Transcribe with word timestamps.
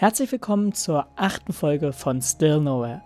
Herzlich 0.00 0.30
willkommen 0.30 0.74
zur 0.74 1.08
achten 1.16 1.52
Folge 1.52 1.92
von 1.92 2.22
Still 2.22 2.60
Nowhere. 2.60 3.02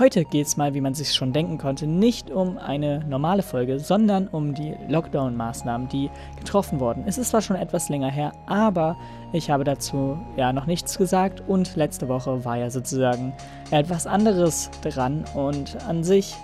Heute 0.00 0.24
geht 0.24 0.48
es 0.48 0.56
mal, 0.56 0.74
wie 0.74 0.80
man 0.80 0.92
sich 0.92 1.14
schon 1.14 1.32
denken 1.32 1.58
konnte, 1.58 1.86
nicht 1.86 2.28
um 2.28 2.58
eine 2.58 3.04
normale 3.04 3.44
Folge, 3.44 3.78
sondern 3.78 4.26
um 4.26 4.52
die 4.52 4.74
Lockdown-Maßnahmen, 4.88 5.88
die 5.88 6.10
getroffen 6.36 6.80
wurden. 6.80 7.04
Es 7.06 7.18
ist 7.18 7.28
zwar 7.28 7.40
schon 7.40 7.54
etwas 7.54 7.88
länger 7.88 8.10
her, 8.10 8.32
aber 8.46 8.96
ich 9.32 9.48
habe 9.48 9.62
dazu 9.62 10.18
ja 10.36 10.52
noch 10.52 10.66
nichts 10.66 10.98
gesagt 10.98 11.40
und 11.46 11.76
letzte 11.76 12.08
Woche 12.08 12.44
war 12.44 12.56
ja 12.56 12.68
sozusagen 12.68 13.32
etwas 13.70 14.04
anderes 14.04 14.72
dran 14.82 15.24
und 15.36 15.76
an 15.86 16.02
sich 16.02 16.34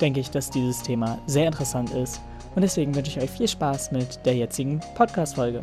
denke 0.00 0.18
ich, 0.18 0.32
dass 0.32 0.50
dieses 0.50 0.82
Thema 0.82 1.18
sehr 1.26 1.46
interessant 1.46 1.90
ist 1.90 2.20
und 2.56 2.62
deswegen 2.62 2.96
wünsche 2.96 3.12
ich 3.12 3.22
euch 3.22 3.30
viel 3.30 3.46
Spaß 3.46 3.92
mit 3.92 4.26
der 4.26 4.34
jetzigen 4.34 4.80
Podcast-Folge. 4.96 5.60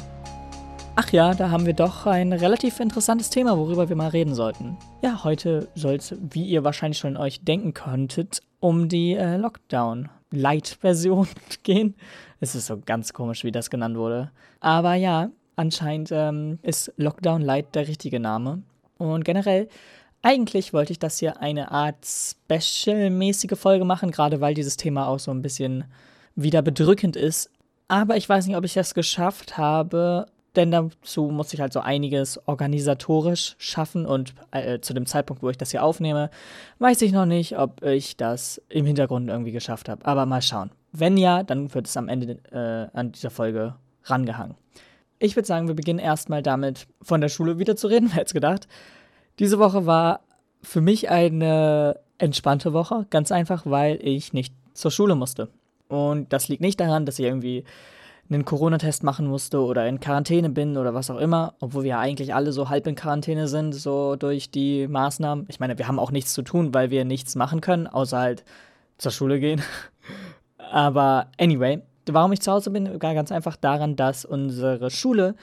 Ach 0.95 1.11
ja, 1.11 1.33
da 1.33 1.49
haben 1.49 1.65
wir 1.65 1.73
doch 1.73 2.05
ein 2.05 2.33
relativ 2.33 2.79
interessantes 2.79 3.31
Thema, 3.31 3.57
worüber 3.57 3.89
wir 3.89 3.95
mal 3.95 4.09
reden 4.09 4.35
sollten. 4.35 4.77
Ja, 5.01 5.23
heute 5.23 5.67
soll 5.73 5.95
es, 5.95 6.13
wie 6.21 6.45
ihr 6.45 6.63
wahrscheinlich 6.63 6.99
schon 6.99 7.17
euch 7.17 7.43
denken 7.43 7.73
könntet, 7.73 8.41
um 8.59 8.89
die 8.89 9.15
äh, 9.15 9.37
Lockdown-Light-Version 9.37 11.27
gehen. 11.63 11.95
Es 12.41 12.53
ist 12.53 12.67
so 12.67 12.77
ganz 12.77 13.11
komisch, 13.11 13.43
wie 13.43 13.51
das 13.51 13.71
genannt 13.71 13.97
wurde. 13.97 14.29
Aber 14.59 14.93
ja, 14.93 15.31
anscheinend 15.55 16.11
ähm, 16.11 16.59
ist 16.61 16.93
Lockdown 16.97 17.41
Light 17.41 17.73
der 17.73 17.87
richtige 17.87 18.19
Name. 18.19 18.61
Und 18.99 19.25
generell, 19.25 19.69
eigentlich 20.21 20.73
wollte 20.73 20.91
ich 20.91 20.99
das 20.99 21.17
hier 21.17 21.41
eine 21.41 21.71
Art 21.71 22.05
Special-mäßige 22.05 23.57
Folge 23.57 23.83
machen, 23.83 24.11
gerade 24.11 24.41
weil 24.41 24.53
dieses 24.53 24.77
Thema 24.77 25.07
auch 25.07 25.19
so 25.19 25.31
ein 25.31 25.41
bisschen 25.41 25.85
wieder 26.35 26.61
bedrückend 26.61 27.15
ist. 27.15 27.49
Aber 27.87 28.15
ich 28.15 28.29
weiß 28.29 28.45
nicht, 28.45 28.57
ob 28.57 28.63
ich 28.63 28.77
es 28.77 28.93
geschafft 28.93 29.57
habe, 29.57 30.27
denn 30.55 30.71
dazu 30.71 31.29
muss 31.29 31.53
ich 31.53 31.59
halt 31.59 31.73
so 31.73 31.79
einiges 31.79 32.39
organisatorisch 32.47 33.55
schaffen 33.57 34.05
und 34.05 34.35
äh, 34.51 34.79
zu 34.79 34.93
dem 34.93 35.05
Zeitpunkt, 35.05 35.41
wo 35.41 35.49
ich 35.49 35.57
das 35.57 35.71
hier 35.71 35.83
aufnehme, 35.83 36.29
weiß 36.79 37.01
ich 37.01 37.11
noch 37.11 37.25
nicht, 37.25 37.57
ob 37.57 37.83
ich 37.83 38.17
das 38.17 38.61
im 38.69 38.85
Hintergrund 38.85 39.29
irgendwie 39.29 39.51
geschafft 39.51 39.89
habe. 39.89 40.05
Aber 40.05 40.25
mal 40.25 40.41
schauen. 40.41 40.71
Wenn 40.91 41.17
ja, 41.17 41.41
dann 41.43 41.73
wird 41.73 41.87
es 41.87 41.97
am 41.97 42.07
Ende 42.07 42.37
äh, 42.51 42.95
an 42.95 43.11
dieser 43.11 43.31
Folge 43.31 43.75
rangehangen. 44.03 44.55
Ich 45.19 45.35
würde 45.35 45.47
sagen, 45.47 45.67
wir 45.67 45.75
beginnen 45.75 45.99
erstmal 45.99 46.43
damit, 46.43 46.87
von 47.01 47.21
der 47.21 47.29
Schule 47.29 47.57
wieder 47.57 47.75
zu 47.75 47.87
reden, 47.87 48.09
wer 48.11 48.17
hätte 48.17 48.33
gedacht. 48.33 48.67
Diese 49.39 49.57
Woche 49.57 49.85
war 49.85 50.21
für 50.61 50.81
mich 50.81 51.09
eine 51.09 51.99
entspannte 52.19 52.73
Woche, 52.73 53.07
ganz 53.09 53.31
einfach, 53.31 53.65
weil 53.65 53.99
ich 54.01 54.33
nicht 54.33 54.53
zur 54.73 54.91
Schule 54.91 55.15
musste. 55.15 55.49
Und 55.87 56.31
das 56.31 56.47
liegt 56.47 56.61
nicht 56.61 56.79
daran, 56.79 57.05
dass 57.05 57.19
ich 57.19 57.25
irgendwie 57.25 57.63
einen 58.29 58.45
Corona-Test 58.45 59.03
machen 59.03 59.27
musste 59.27 59.59
oder 59.59 59.87
in 59.87 59.99
Quarantäne 59.99 60.49
bin 60.49 60.77
oder 60.77 60.93
was 60.93 61.09
auch 61.09 61.17
immer, 61.17 61.53
obwohl 61.59 61.83
wir 61.83 61.91
ja 61.91 61.99
eigentlich 61.99 62.33
alle 62.33 62.51
so 62.51 62.69
halb 62.69 62.87
in 62.87 62.95
Quarantäne 62.95 63.47
sind, 63.47 63.73
so 63.73 64.15
durch 64.15 64.49
die 64.49 64.87
Maßnahmen. 64.87 65.45
Ich 65.49 65.59
meine, 65.59 65.77
wir 65.77 65.87
haben 65.87 65.99
auch 65.99 66.11
nichts 66.11 66.33
zu 66.33 66.41
tun, 66.41 66.73
weil 66.73 66.89
wir 66.89 67.05
nichts 67.05 67.35
machen 67.35 67.61
können, 67.61 67.87
außer 67.87 68.17
halt 68.17 68.45
zur 68.97 69.11
Schule 69.11 69.39
gehen. 69.39 69.61
Aber 70.71 71.27
anyway, 71.39 71.81
warum 72.07 72.31
ich 72.31 72.41
zu 72.41 72.51
Hause 72.51 72.71
bin, 72.71 72.97
ganz 72.99 73.31
einfach 73.31 73.55
daran, 73.55 73.95
dass 73.95 74.25
unsere 74.25 74.89
Schule 74.89 75.35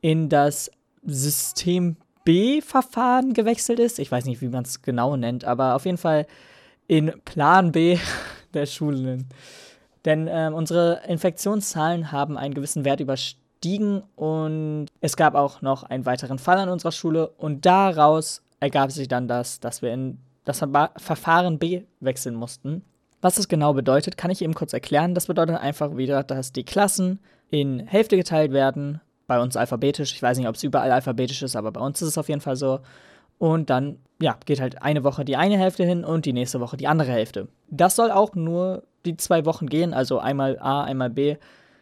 in 0.00 0.28
das 0.28 0.70
System 1.04 1.96
B-Verfahren 2.24 3.32
gewechselt 3.32 3.78
ist. 3.78 3.98
Ich 3.98 4.12
weiß 4.12 4.26
nicht, 4.26 4.40
wie 4.42 4.48
man 4.48 4.64
es 4.64 4.82
genau 4.82 5.16
nennt, 5.16 5.44
aber 5.44 5.74
auf 5.74 5.86
jeden 5.86 5.98
Fall 5.98 6.26
in 6.86 7.12
Plan 7.24 7.72
B 7.72 7.98
der 8.54 8.66
Schulen. 8.66 9.28
Denn 10.08 10.26
äh, 10.26 10.50
unsere 10.50 11.02
Infektionszahlen 11.06 12.12
haben 12.12 12.38
einen 12.38 12.54
gewissen 12.54 12.86
Wert 12.86 13.00
überstiegen 13.00 14.02
und 14.16 14.86
es 15.02 15.18
gab 15.18 15.34
auch 15.34 15.60
noch 15.60 15.82
einen 15.82 16.06
weiteren 16.06 16.38
Fall 16.38 16.56
an 16.56 16.70
unserer 16.70 16.92
Schule 16.92 17.28
und 17.36 17.66
daraus 17.66 18.42
ergab 18.58 18.90
sich 18.90 19.06
dann 19.06 19.28
das, 19.28 19.60
dass 19.60 19.82
wir 19.82 19.92
in 19.92 20.16
das 20.46 20.64
Verfahren 20.96 21.58
B 21.58 21.82
wechseln 22.00 22.36
mussten. 22.36 22.86
Was 23.20 23.34
das 23.34 23.48
genau 23.48 23.74
bedeutet, 23.74 24.16
kann 24.16 24.30
ich 24.30 24.40
eben 24.40 24.54
kurz 24.54 24.72
erklären. 24.72 25.14
Das 25.14 25.26
bedeutet 25.26 25.56
einfach 25.58 25.94
wieder, 25.98 26.22
dass 26.22 26.54
die 26.54 26.64
Klassen 26.64 27.18
in 27.50 27.80
Hälfte 27.80 28.16
geteilt 28.16 28.52
werden, 28.52 29.02
bei 29.26 29.38
uns 29.38 29.58
alphabetisch. 29.58 30.14
Ich 30.14 30.22
weiß 30.22 30.38
nicht, 30.38 30.48
ob 30.48 30.54
es 30.54 30.64
überall 30.64 30.90
alphabetisch 30.90 31.42
ist, 31.42 31.54
aber 31.54 31.70
bei 31.70 31.82
uns 31.82 32.00
ist 32.00 32.08
es 32.08 32.16
auf 32.16 32.30
jeden 32.30 32.40
Fall 32.40 32.56
so. 32.56 32.80
Und 33.36 33.68
dann, 33.68 33.98
ja, 34.22 34.38
geht 34.46 34.62
halt 34.62 34.80
eine 34.80 35.04
Woche 35.04 35.26
die 35.26 35.36
eine 35.36 35.58
Hälfte 35.58 35.84
hin 35.84 36.02
und 36.02 36.24
die 36.24 36.32
nächste 36.32 36.60
Woche 36.60 36.78
die 36.78 36.86
andere 36.86 37.12
Hälfte. 37.12 37.48
Das 37.68 37.94
soll 37.94 38.10
auch 38.10 38.34
nur 38.34 38.84
die 39.04 39.16
zwei 39.16 39.44
Wochen 39.44 39.66
gehen, 39.66 39.94
also 39.94 40.18
einmal 40.18 40.58
A, 40.58 40.84
einmal 40.84 41.10
B. 41.10 41.36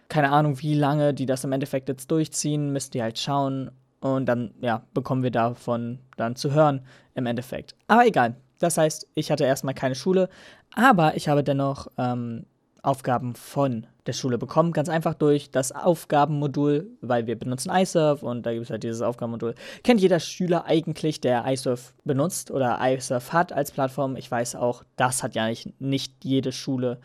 Keine 0.08 0.30
Ahnung, 0.30 0.60
wie 0.60 0.74
lange 0.74 1.14
die 1.14 1.26
das 1.26 1.44
im 1.44 1.52
Endeffekt 1.52 1.88
jetzt 1.88 2.10
durchziehen, 2.10 2.72
müsst 2.72 2.94
ihr 2.94 3.02
halt 3.02 3.18
schauen. 3.18 3.70
Und 4.00 4.26
dann, 4.26 4.52
ja, 4.60 4.82
bekommen 4.94 5.22
wir 5.22 5.30
davon 5.30 5.98
dann 6.16 6.36
zu 6.36 6.52
hören 6.52 6.82
im 7.14 7.26
Endeffekt. 7.26 7.74
Aber 7.88 8.06
egal. 8.06 8.36
Das 8.58 8.78
heißt, 8.78 9.08
ich 9.14 9.30
hatte 9.30 9.44
erstmal 9.44 9.74
keine 9.74 9.94
Schule, 9.94 10.28
aber 10.74 11.16
ich 11.16 11.28
habe 11.28 11.44
dennoch 11.44 11.88
ähm, 11.98 12.46
Aufgaben 12.86 13.34
von 13.34 13.86
der 14.06 14.12
Schule 14.12 14.38
bekommen. 14.38 14.72
Ganz 14.72 14.88
einfach 14.88 15.14
durch 15.14 15.50
das 15.50 15.72
Aufgabenmodul, 15.72 16.88
weil 17.00 17.26
wir 17.26 17.36
benutzen 17.36 17.70
iSurf 17.74 18.22
und 18.22 18.46
da 18.46 18.52
gibt 18.52 18.64
es 18.64 18.70
halt 18.70 18.84
dieses 18.84 19.02
Aufgabenmodul. 19.02 19.54
Kennt 19.82 20.00
jeder 20.00 20.20
Schüler 20.20 20.66
eigentlich, 20.66 21.20
der 21.20 21.44
iSurf 21.46 21.94
benutzt 22.04 22.50
oder 22.50 22.78
iSurf 22.80 23.32
hat 23.32 23.52
als 23.52 23.72
Plattform. 23.72 24.14
Ich 24.16 24.30
weiß 24.30 24.54
auch, 24.54 24.84
das 24.94 25.22
hat 25.22 25.34
ja 25.34 25.48
nicht, 25.48 25.80
nicht 25.80 26.24
jede 26.24 26.52
Schule. 26.52 26.98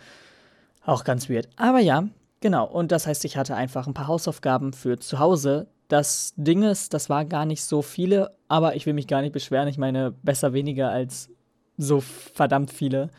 Auch 0.85 1.03
ganz 1.03 1.29
weird. 1.29 1.49
Aber 1.57 1.79
ja, 1.79 2.07
genau. 2.39 2.67
Und 2.67 2.91
das 2.91 3.07
heißt, 3.07 3.25
ich 3.25 3.35
hatte 3.35 3.55
einfach 3.55 3.87
ein 3.87 3.95
paar 3.95 4.07
Hausaufgaben 4.07 4.73
für 4.73 4.99
zu 4.99 5.17
Hause. 5.17 5.67
Das 5.87 6.33
Ding 6.37 6.61
ist, 6.63 6.93
das 6.93 7.09
waren 7.09 7.27
gar 7.27 7.45
nicht 7.45 7.63
so 7.63 7.81
viele, 7.81 8.35
aber 8.47 8.75
ich 8.75 8.85
will 8.85 8.93
mich 8.93 9.07
gar 9.07 9.21
nicht 9.21 9.33
beschweren. 9.33 9.67
Ich 9.67 9.77
meine, 9.77 10.11
besser 10.11 10.53
weniger 10.53 10.91
als 10.91 11.29
so 11.77 12.01
verdammt 12.01 12.71
viele. 12.71 13.09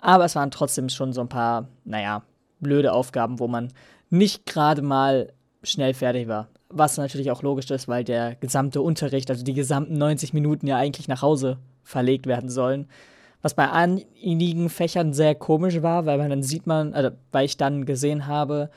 Aber 0.00 0.24
es 0.24 0.36
waren 0.36 0.50
trotzdem 0.50 0.88
schon 0.88 1.12
so 1.12 1.20
ein 1.20 1.28
paar, 1.28 1.68
naja, 1.84 2.22
blöde 2.60 2.92
Aufgaben, 2.92 3.38
wo 3.38 3.48
man 3.48 3.72
nicht 4.10 4.46
gerade 4.46 4.82
mal 4.82 5.32
schnell 5.62 5.94
fertig 5.94 6.28
war. 6.28 6.48
Was 6.70 6.96
natürlich 6.96 7.30
auch 7.30 7.42
logisch 7.42 7.70
ist, 7.70 7.88
weil 7.88 8.04
der 8.04 8.34
gesamte 8.36 8.82
Unterricht, 8.82 9.30
also 9.30 9.44
die 9.44 9.54
gesamten 9.54 9.94
90 9.94 10.34
Minuten 10.34 10.66
ja 10.66 10.76
eigentlich 10.76 11.08
nach 11.08 11.22
Hause 11.22 11.58
verlegt 11.82 12.26
werden 12.26 12.50
sollen. 12.50 12.88
Was 13.40 13.54
bei 13.54 13.70
einigen 13.70 14.68
Fächern 14.68 15.12
sehr 15.12 15.34
komisch 15.34 15.80
war, 15.82 16.06
weil 16.06 16.18
man 16.18 16.30
dann 16.30 16.42
sieht 16.42 16.66
man, 16.66 16.92
also 16.92 17.10
weil 17.32 17.46
ich 17.46 17.56
dann 17.56 17.86
gesehen 17.86 18.26
habe, 18.26 18.70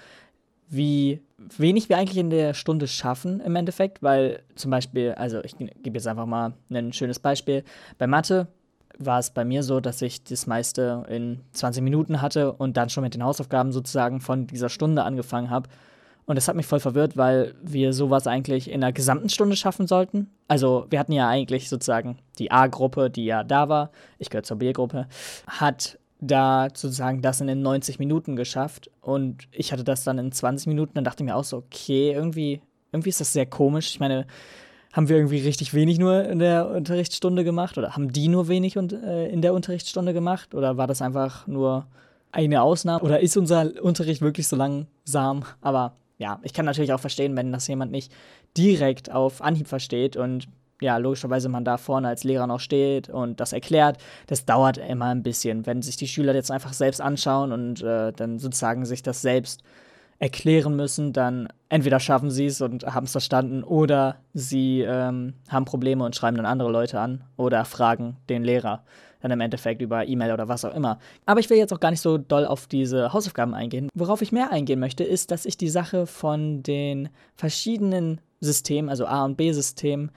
wie 0.70 1.22
wenig 1.58 1.90
wir 1.90 1.98
eigentlich 1.98 2.18
in 2.18 2.30
der 2.30 2.54
Stunde 2.54 2.88
schaffen 2.88 3.42
im 3.42 3.56
Endeffekt, 3.56 4.02
weil 4.02 4.44
zum 4.56 4.72
Beispiel, 4.72 5.14
also 5.14 5.44
ich 5.44 5.58
gebe 5.58 5.98
jetzt 5.98 6.08
einfach 6.08 6.26
mal 6.26 6.54
ein 6.70 6.94
schönes 6.94 7.20
Beispiel. 7.20 7.64
Bei 7.98 8.08
Mathe 8.08 8.48
war 8.97 9.19
es 9.19 9.31
bei 9.31 9.46
mir 9.46 9.63
so, 9.63 9.79
dass 9.79 10.02
ich 10.02 10.24
das 10.24 10.47
meiste 10.47 11.06
in 11.09 11.41
20 11.53 11.84
Minuten 11.84 12.22
hatte 12.22 12.53
und 12.53 12.78
dann 12.78 12.90
schon 12.90 13.03
mit 13.03 13.13
den 13.13 13.24
Hausaufgaben 13.24 13.72
sozusagen 13.72 14.22
von 14.22 14.47
dieser 14.47 14.69
Stunde 14.69 15.03
angefangen 15.03 15.50
habe. 15.50 15.69
Und 16.25 16.35
das 16.35 16.47
hat 16.47 16.56
mich 16.56 16.66
voll 16.66 16.79
verwirrt, 16.79 17.18
weil 17.18 17.56
wir 17.62 17.94
sowas 17.94 18.28
eigentlich 18.28 18.69
in 18.69 18.81
der 18.81 18.94
gesamten 18.94 19.30
Stunde 19.30 19.56
schaffen 19.56 19.88
sollten. 19.88 20.30
Also 20.47 20.85
wir 20.90 21.00
hatten 21.00 21.12
ja 21.12 21.28
eigentlich 21.28 21.68
sozusagen 21.68 22.19
die 22.38 22.51
A-Gruppe, 22.51 23.09
die 23.09 23.25
ja 23.25 23.44
da 23.44 23.69
war, 23.69 23.91
ich 24.18 24.30
gehöre 24.30 24.44
zur 24.44 24.57
B-Gruppe, 24.57 25.07
hat 25.47 25.97
da 26.22 26.68
sozusagen 26.74 27.22
das 27.22 27.41
in 27.41 27.47
den 27.47 27.62
90 27.62 28.00
Minuten 28.00 28.35
geschafft. 28.35 28.91
Und 29.01 29.47
ich 29.51 29.74
hatte 29.74 29.84
das 29.84 30.03
dann 30.03 30.19
in 30.19 30.31
20 30.31 30.68
Minuten. 30.68 30.94
Dann 30.94 31.03
dachte 31.03 31.24
mir 31.24 31.35
auch 31.35 31.44
so, 31.44 31.57
okay, 31.57 32.12
irgendwie, 32.12 32.62
irgendwie 32.91 33.09
ist 33.09 33.19
das 33.19 33.34
sehr 33.34 33.47
komisch. 33.47 33.90
Ich 33.90 34.00
meine, 34.00 34.28
haben 34.94 35.09
wir 35.09 35.18
irgendwie 35.18 35.40
richtig 35.40 35.74
wenig 35.74 36.00
nur 36.00 36.24
in 36.25 36.40
der 36.40 36.69
Unterrichtsstunde 36.69 37.44
gemacht 37.44 37.78
oder 37.78 37.96
haben 37.96 38.12
die 38.12 38.28
nur 38.28 38.47
wenig 38.47 38.78
und, 38.78 38.94
äh, 38.94 39.28
in 39.28 39.41
der 39.41 39.53
Unterrichtsstunde 39.53 40.13
gemacht 40.13 40.53
oder 40.53 40.78
war 40.78 40.88
das 40.88 41.02
einfach 41.02 41.47
nur 41.47 41.85
eine 42.31 42.62
Ausnahme 42.62 43.03
oder 43.03 43.19
ist 43.19 43.38
unser 43.38 43.72
Unterricht 43.81 44.22
wirklich 44.22 44.47
so 44.47 44.56
langsam? 44.56 45.44
Aber 45.62 45.96
ja, 46.18 46.40
ich 46.44 46.53
kann 46.53 46.66
natürlich 46.66 46.94
auch 46.94 47.00
verstehen, 47.00 47.35
wenn 47.35 47.51
das 47.51 47.68
jemand 47.68 47.91
nicht 47.91 48.12
direkt 48.57 49.12
auf 49.12 49.41
Anhieb 49.41 49.68
versteht 49.68 50.18
und 50.18 50.47
ja, 50.81 50.97
logischerweise 50.97 51.47
man 51.47 51.63
da 51.63 51.78
vorne 51.78 52.07
als 52.07 52.24
Lehrer 52.24 52.48
noch 52.48 52.60
steht 52.60 53.07
und 53.07 53.39
das 53.39 53.54
erklärt, 53.54 53.98
das 54.27 54.45
dauert 54.45 54.77
immer 54.77 55.06
ein 55.06 55.21
bisschen. 55.24 55.66
Wenn 55.68 55.83
sich 55.83 55.95
die 55.95 56.07
Schüler 56.07 56.33
jetzt 56.33 56.51
einfach 56.51 56.74
selbst 56.74 57.01
anschauen 57.01 57.51
und 57.51 57.83
äh, 57.83 58.12
dann 58.12 58.39
sozusagen 58.39 58.86
sich 58.86 59.04
das 59.04 59.21
selbst 59.21 59.62
erklären 60.21 60.75
müssen, 60.75 61.13
dann 61.13 61.47
entweder 61.68 62.00
schaffen 62.00 62.29
sie 62.29 62.45
es 62.45 62.62
und 62.62 62.85
haben 62.85 63.06
es 63.06 63.12
verstanden 63.12 63.63
oder 63.63 64.18
sie 64.35 64.81
ähm, 64.81 65.33
haben 65.50 65.65
Probleme 65.65 66.06
und 66.06 66.15
schreiben 66.15 66.38
dann 66.38 66.45
andere 66.45 66.69
Leute 66.69 67.00
an 67.00 67.23
oder 67.38 67.65
fragen 67.65 68.18
den 68.29 68.44
Lehrer 68.44 68.83
dann 69.21 69.31
im 69.31 69.41
Endeffekt 69.41 69.81
über 69.81 70.07
E-Mail 70.07 70.33
oder 70.33 70.47
was 70.47 70.65
auch 70.65 70.75
immer. 70.75 71.00
Aber 71.25 71.39
ich 71.39 71.50
will 71.50 71.57
jetzt 71.57 71.71
auch 71.73 71.79
gar 71.79 71.91
nicht 71.91 72.01
so 72.01 72.18
doll 72.18 72.45
auf 72.45 72.68
diese 72.68 73.13
Hausaufgaben 73.13 73.53
eingehen. 73.53 73.89
Worauf 73.94 74.21
ich 74.21 74.31
mehr 74.31 74.51
eingehen 74.51 74.79
möchte, 74.79 75.03
ist, 75.03 75.29
dass 75.29 75.45
ich 75.45 75.57
die 75.57 75.69
Sache 75.69 76.07
von 76.07 76.63
den 76.63 77.09
verschiedenen 77.35 78.19
Systemen, 78.39 78.89
also 78.89 79.06
A- 79.06 79.25
und 79.25 79.38
B-Systemen, 79.38 80.12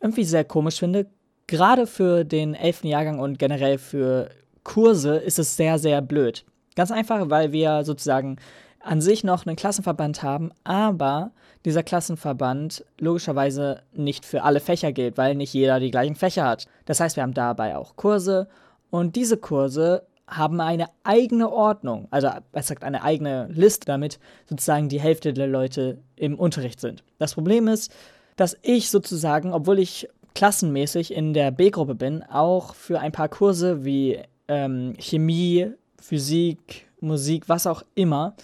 irgendwie 0.00 0.24
sehr 0.24 0.44
komisch 0.44 0.78
finde. 0.78 1.06
Gerade 1.48 1.88
für 1.88 2.24
den 2.24 2.54
11. 2.54 2.84
Jahrgang 2.84 3.18
und 3.18 3.38
generell 3.38 3.78
für 3.78 4.30
Kurse 4.62 5.16
ist 5.16 5.38
es 5.38 5.56
sehr, 5.56 5.78
sehr 5.78 6.00
blöd. 6.00 6.44
Ganz 6.76 6.90
einfach, 6.90 7.28
weil 7.30 7.52
wir 7.52 7.84
sozusagen 7.84 8.36
an 8.84 9.00
sich 9.00 9.24
noch 9.24 9.46
einen 9.46 9.56
Klassenverband 9.56 10.22
haben, 10.22 10.52
aber 10.62 11.32
dieser 11.64 11.82
Klassenverband 11.82 12.84
logischerweise 12.98 13.82
nicht 13.92 14.24
für 14.24 14.42
alle 14.42 14.60
Fächer 14.60 14.92
gilt, 14.92 15.16
weil 15.16 15.34
nicht 15.34 15.54
jeder 15.54 15.80
die 15.80 15.90
gleichen 15.90 16.14
Fächer 16.14 16.44
hat. 16.44 16.66
Das 16.84 17.00
heißt, 17.00 17.16
wir 17.16 17.22
haben 17.22 17.34
dabei 17.34 17.76
auch 17.76 17.96
Kurse 17.96 18.48
und 18.90 19.16
diese 19.16 19.36
Kurse 19.36 20.06
haben 20.26 20.60
eine 20.60 20.86
eigene 21.02 21.50
Ordnung, 21.50 22.08
also 22.10 22.30
es 22.52 22.68
sagt 22.68 22.82
eine 22.82 23.02
eigene 23.02 23.48
Liste, 23.50 23.86
damit 23.86 24.18
sozusagen 24.46 24.88
die 24.88 25.00
Hälfte 25.00 25.34
der 25.34 25.46
Leute 25.46 25.98
im 26.16 26.38
Unterricht 26.38 26.80
sind. 26.80 27.04
Das 27.18 27.34
Problem 27.34 27.68
ist, 27.68 27.92
dass 28.36 28.56
ich 28.62 28.90
sozusagen, 28.90 29.52
obwohl 29.52 29.78
ich 29.78 30.08
klassenmäßig 30.34 31.12
in 31.14 31.34
der 31.34 31.50
B-Gruppe 31.50 31.94
bin, 31.94 32.22
auch 32.22 32.74
für 32.74 33.00
ein 33.00 33.12
paar 33.12 33.28
Kurse 33.28 33.84
wie 33.84 34.18
ähm, 34.48 34.94
Chemie, 34.98 35.72
Physik, 36.00 36.88
Musik, 37.00 37.48
was 37.48 37.66
auch 37.66 37.82
immer, 37.94 38.34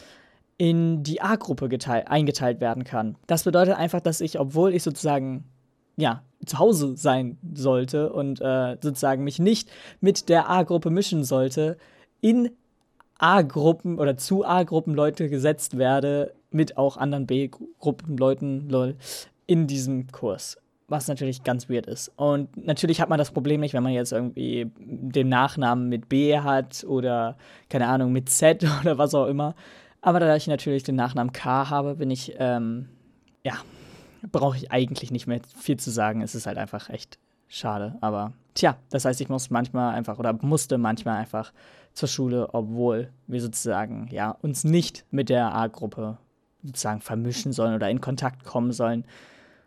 in 0.60 1.02
die 1.02 1.22
A-Gruppe 1.22 1.70
eingeteilt 2.04 2.60
werden 2.60 2.84
kann. 2.84 3.16
Das 3.26 3.44
bedeutet 3.44 3.76
einfach, 3.76 4.00
dass 4.00 4.20
ich, 4.20 4.38
obwohl 4.38 4.74
ich 4.74 4.82
sozusagen 4.82 5.44
ja, 5.96 6.22
zu 6.44 6.58
Hause 6.58 6.98
sein 6.98 7.38
sollte 7.54 8.12
und 8.12 8.42
äh, 8.42 8.76
sozusagen 8.82 9.24
mich 9.24 9.38
nicht 9.38 9.70
mit 10.02 10.28
der 10.28 10.50
A-Gruppe 10.50 10.90
mischen 10.90 11.24
sollte, 11.24 11.78
in 12.20 12.50
A-Gruppen 13.16 13.98
oder 13.98 14.18
zu 14.18 14.44
A-Gruppen 14.44 14.92
Leute 14.92 15.30
gesetzt 15.30 15.78
werde, 15.78 16.34
mit 16.50 16.76
auch 16.76 16.98
anderen 16.98 17.26
B-Gruppen 17.26 18.18
Leuten, 18.18 18.68
lol, 18.68 18.96
in 19.46 19.66
diesem 19.66 20.08
Kurs. 20.08 20.58
Was 20.88 21.08
natürlich 21.08 21.42
ganz 21.42 21.70
weird 21.70 21.86
ist. 21.86 22.12
Und 22.16 22.54
natürlich 22.66 23.00
hat 23.00 23.08
man 23.08 23.18
das 23.18 23.30
Problem 23.30 23.62
nicht, 23.62 23.72
wenn 23.72 23.82
man 23.82 23.92
jetzt 23.94 24.12
irgendwie 24.12 24.70
den 24.76 25.30
Nachnamen 25.30 25.88
mit 25.88 26.10
B 26.10 26.38
hat 26.38 26.84
oder, 26.84 27.38
keine 27.70 27.86
Ahnung, 27.86 28.12
mit 28.12 28.28
Z 28.28 28.62
oder 28.82 28.98
was 28.98 29.14
auch 29.14 29.26
immer. 29.26 29.54
Aber 30.02 30.20
da 30.20 30.35
ich 30.37 30.47
natürlich 30.47 30.82
den 30.82 30.97
Nachnamen 30.97 31.32
K 31.32 31.69
habe, 31.69 31.97
bin 31.97 32.11
ich, 32.11 32.35
ähm, 32.38 32.88
ja, 33.44 33.55
brauche 34.32 34.56
ich 34.56 34.70
eigentlich 34.70 35.11
nicht 35.11 35.26
mehr 35.26 35.41
viel 35.56 35.79
zu 35.79 35.91
sagen. 35.91 36.23
Es 36.23 36.35
ist 36.35 36.47
halt 36.47 36.58
einfach 36.58 36.88
echt 36.91 37.19
schade. 37.49 37.97
Aber 38.00 38.32
tja, 38.55 38.76
das 38.91 39.05
heißt, 39.05 39.20
ich 39.20 39.29
muss 39.29 39.50
manchmal 39.50 39.94
einfach 39.94 40.19
oder 40.19 40.32
musste 40.41 40.79
manchmal 40.79 41.19
einfach 41.19 41.52
zur 41.93 42.08
Schule, 42.08 42.55
obwohl 42.55 43.11
wir 43.26 43.41
sozusagen 43.41 44.08
ja 44.11 44.31
uns 44.43 44.64
nicht 44.64 45.05
mit 45.11 45.29
der 45.29 45.55
A-Gruppe 45.55 46.19
sozusagen 46.62 47.00
vermischen 47.00 47.53
sollen 47.53 47.75
oder 47.75 47.91
in 47.91 48.00
Kontakt 48.00 48.44
kommen 48.44 48.73
sollen. 48.73 49.05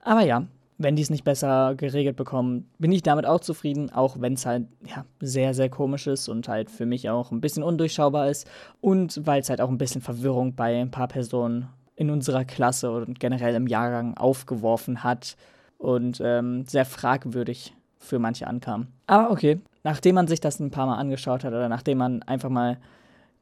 Aber 0.02 0.22
ja, 0.22 0.48
wenn 0.78 0.96
die 0.96 1.02
es 1.02 1.10
nicht 1.10 1.24
besser 1.24 1.76
geregelt 1.76 2.16
bekommen, 2.16 2.70
bin 2.80 2.92
ich 2.92 3.04
damit 3.04 3.26
auch 3.26 3.40
zufrieden, 3.40 3.92
auch 3.92 4.20
wenn 4.20 4.34
es 4.34 4.46
halt 4.46 4.68
ja, 4.86 5.06
sehr, 5.20 5.54
sehr 5.54 5.70
komisch 5.70 6.08
ist 6.08 6.30
und 6.30 6.48
halt 6.48 6.70
für 6.70 6.86
mich 6.86 7.10
auch 7.10 7.32
ein 7.32 7.42
bisschen 7.42 7.64
undurchschaubar 7.64 8.30
ist 8.30 8.50
und 8.82 9.26
weil 9.26 9.42
es 9.42 9.50
halt 9.50 9.62
auch 9.62 9.70
ein 9.70 9.78
bisschen 9.78 10.02
Verwirrung 10.02 10.56
bei 10.56 10.80
ein 10.80 10.92
paar 10.92 11.08
Personen 11.08 11.70
in 11.96 12.10
unserer 12.10 12.46
Klasse 12.46 12.92
und 12.92 13.20
generell 13.20 13.56
im 13.56 13.68
Jahrgang 13.68 14.18
aufgeworfen 14.18 15.04
hat 15.04 15.38
und 15.78 16.22
ähm, 16.24 16.66
sehr 16.66 16.86
fragwürdig 16.86 17.74
für 17.98 18.20
manche 18.20 18.48
ankam. 18.48 18.88
Aber 19.08 19.32
okay, 19.32 19.60
nachdem 19.84 20.16
man 20.16 20.28
sich 20.28 20.42
das 20.42 20.60
ein 20.60 20.72
paar 20.72 20.88
Mal 20.88 20.98
angeschaut 20.98 21.44
hat 21.44 21.54
oder 21.54 21.70
nachdem 21.70 22.00
man 22.00 22.24
einfach 22.24 22.50
mal 22.50 22.78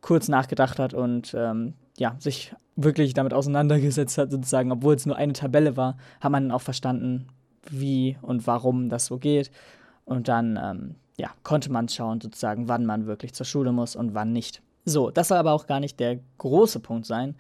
kurz 0.02 0.28
nachgedacht 0.28 0.80
hat 0.80 0.94
und 0.94 1.34
ähm, 1.38 1.76
ja, 2.02 2.16
sich 2.18 2.56
wirklich 2.76 3.14
damit 3.14 3.32
auseinandergesetzt 3.32 4.18
hat, 4.18 4.32
sozusagen, 4.32 4.72
obwohl 4.72 4.96
es 4.96 5.06
nur 5.06 5.18
eine 5.18 5.34
Tabelle 5.34 5.78
war, 5.78 5.98
hat 6.20 6.32
man 6.32 6.50
auch 6.50 6.62
verstanden, 6.62 7.28
wie 7.70 8.18
und 8.24 8.48
warum 8.48 8.90
das 8.90 9.06
so 9.06 9.20
geht. 9.20 9.52
Und 10.04 10.28
dann, 10.28 10.60
ähm, 10.62 10.96
ja, 11.20 11.30
konnte 11.44 11.72
man 11.72 11.88
schauen, 11.90 12.20
sozusagen, 12.20 12.68
wann 12.68 12.88
man 12.88 13.06
wirklich 13.06 13.34
zur 13.34 13.46
Schule 13.46 13.72
muss 13.72 13.96
und 13.96 14.16
wann 14.16 14.34
nicht. 14.34 14.64
So, 14.84 15.12
das 15.12 15.28
soll 15.28 15.38
aber 15.38 15.52
auch 15.52 15.68
gar 15.68 15.80
nicht 15.80 16.00
der 16.00 16.18
große 16.40 16.80
Punkt 16.80 17.06
sein, 17.06 17.36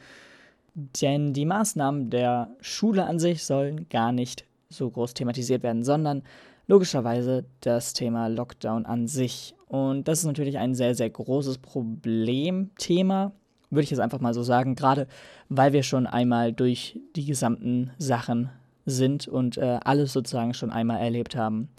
denn 0.75 1.33
die 1.33 1.45
Maßnahmen 1.45 2.11
der 2.11 2.51
Schule 2.61 3.07
an 3.07 3.17
sich 3.17 3.43
sollen 3.43 3.89
gar 3.89 4.11
nicht 4.11 4.45
so 4.69 4.91
groß 4.91 5.15
thematisiert 5.15 5.63
werden, 5.63 5.83
sondern 5.83 6.21
logischerweise 6.67 7.45
das 7.61 7.93
Thema 7.93 8.27
Lockdown 8.27 8.85
an 8.85 9.07
sich. 9.07 9.55
Und 9.67 10.07
das 10.07 10.19
ist 10.19 10.25
natürlich 10.25 10.59
ein 10.59 10.75
sehr, 10.75 10.93
sehr 10.93 11.09
großes 11.09 11.57
Problemthema, 11.57 13.31
würde 13.71 13.83
ich 13.83 13.89
jetzt 13.89 13.99
einfach 13.99 14.19
mal 14.19 14.33
so 14.33 14.43
sagen, 14.43 14.75
gerade 14.75 15.07
weil 15.49 15.73
wir 15.73 15.83
schon 15.83 16.05
einmal 16.05 16.53
durch 16.53 16.99
die 17.15 17.25
gesamten 17.25 17.91
Sachen 17.97 18.49
sind 18.85 19.27
und 19.27 19.57
äh, 19.57 19.79
alles 19.83 20.13
sozusagen 20.13 20.53
schon 20.53 20.71
einmal 20.71 20.99
erlebt 20.99 21.35
haben. 21.35 21.69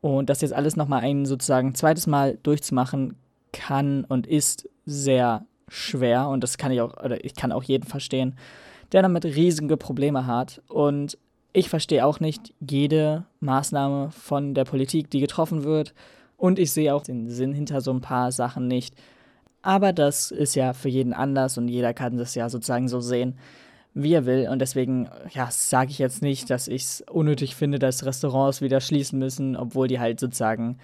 Und 0.00 0.30
das 0.30 0.42
jetzt 0.42 0.52
alles 0.52 0.76
nochmal 0.76 1.02
ein 1.02 1.26
sozusagen 1.26 1.74
zweites 1.74 2.06
Mal 2.06 2.38
durchzumachen 2.42 3.16
kann 3.52 4.04
und 4.04 4.26
ist 4.26 4.68
sehr 4.86 5.44
schwer 5.68 6.28
und 6.28 6.42
das 6.42 6.58
kann 6.58 6.72
ich 6.72 6.80
auch, 6.80 6.96
oder 7.02 7.24
ich 7.24 7.34
kann 7.34 7.52
auch 7.52 7.62
jeden 7.62 7.84
verstehen, 7.84 8.36
der 8.92 9.02
damit 9.02 9.24
riesige 9.24 9.76
Probleme 9.76 10.26
hat. 10.26 10.62
Und 10.68 11.18
ich 11.52 11.68
verstehe 11.68 12.04
auch 12.06 12.20
nicht 12.20 12.52
jede 12.60 13.24
Maßnahme 13.40 14.10
von 14.10 14.54
der 14.54 14.64
Politik, 14.64 15.10
die 15.10 15.20
getroffen 15.20 15.64
wird. 15.64 15.94
Und 16.36 16.58
ich 16.58 16.72
sehe 16.72 16.94
auch 16.94 17.02
den 17.02 17.28
Sinn 17.28 17.52
hinter 17.52 17.80
so 17.80 17.90
ein 17.90 18.00
paar 18.00 18.32
Sachen 18.32 18.68
nicht. 18.68 18.94
Aber 19.62 19.92
das 19.92 20.30
ist 20.30 20.54
ja 20.54 20.72
für 20.72 20.88
jeden 20.88 21.12
anders 21.12 21.58
und 21.58 21.68
jeder 21.68 21.94
kann 21.94 22.16
das 22.16 22.34
ja 22.34 22.48
sozusagen 22.48 22.88
so 22.88 23.00
sehen, 23.00 23.38
wie 23.94 24.14
er 24.14 24.26
will. 24.26 24.48
Und 24.48 24.60
deswegen, 24.60 25.08
ja, 25.30 25.48
sage 25.50 25.90
ich 25.90 25.98
jetzt 25.98 26.22
nicht, 26.22 26.50
dass 26.50 26.68
ich 26.68 26.82
es 26.84 27.04
unnötig 27.10 27.56
finde, 27.56 27.78
dass 27.78 28.04
Restaurants 28.06 28.60
wieder 28.60 28.80
schließen 28.80 29.18
müssen, 29.18 29.56
obwohl 29.56 29.88
die 29.88 30.00
halt 30.00 30.20
sozusagen 30.20 30.78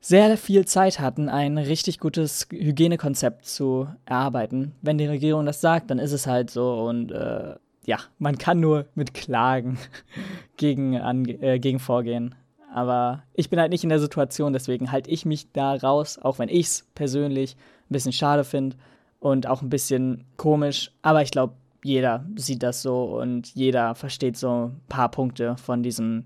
sehr 0.00 0.36
viel 0.36 0.64
Zeit 0.64 1.00
hatten, 1.00 1.28
ein 1.28 1.58
richtig 1.58 1.98
gutes 1.98 2.46
Hygienekonzept 2.50 3.44
zu 3.44 3.88
erarbeiten. 4.06 4.72
Wenn 4.80 4.98
die 4.98 5.06
Regierung 5.06 5.44
das 5.46 5.60
sagt, 5.60 5.90
dann 5.90 5.98
ist 5.98 6.12
es 6.12 6.26
halt 6.26 6.50
so 6.50 6.84
und 6.84 7.10
äh, 7.10 7.56
ja, 7.84 7.98
man 8.18 8.38
kann 8.38 8.60
nur 8.60 8.86
mit 8.94 9.14
Klagen 9.14 9.78
gegen, 10.56 10.98
an, 10.98 11.24
äh, 11.26 11.58
gegen 11.58 11.78
vorgehen. 11.78 12.34
Aber 12.72 13.22
ich 13.34 13.48
bin 13.48 13.58
halt 13.58 13.72
nicht 13.72 13.82
in 13.82 13.88
der 13.88 13.98
Situation, 13.98 14.52
deswegen 14.52 14.92
halte 14.92 15.10
ich 15.10 15.24
mich 15.24 15.50
da 15.52 15.74
raus, 15.74 16.18
auch 16.18 16.38
wenn 16.38 16.50
ich 16.50 16.66
es 16.66 16.86
persönlich 16.94 17.56
ein 17.90 17.92
bisschen 17.92 18.12
schade 18.12 18.44
finde 18.44 18.76
und 19.20 19.46
auch 19.46 19.62
ein 19.62 19.70
bisschen 19.70 20.24
komisch. 20.36 20.92
Aber 21.02 21.22
ich 21.22 21.30
glaube, 21.30 21.54
jeder 21.84 22.24
sieht 22.36 22.62
das 22.62 22.82
so 22.82 23.04
und 23.04 23.54
jeder 23.54 23.94
versteht 23.94 24.36
so 24.36 24.68
ein 24.68 24.80
paar 24.88 25.10
Punkte 25.10 25.56
von 25.56 25.82
diesem 25.82 26.24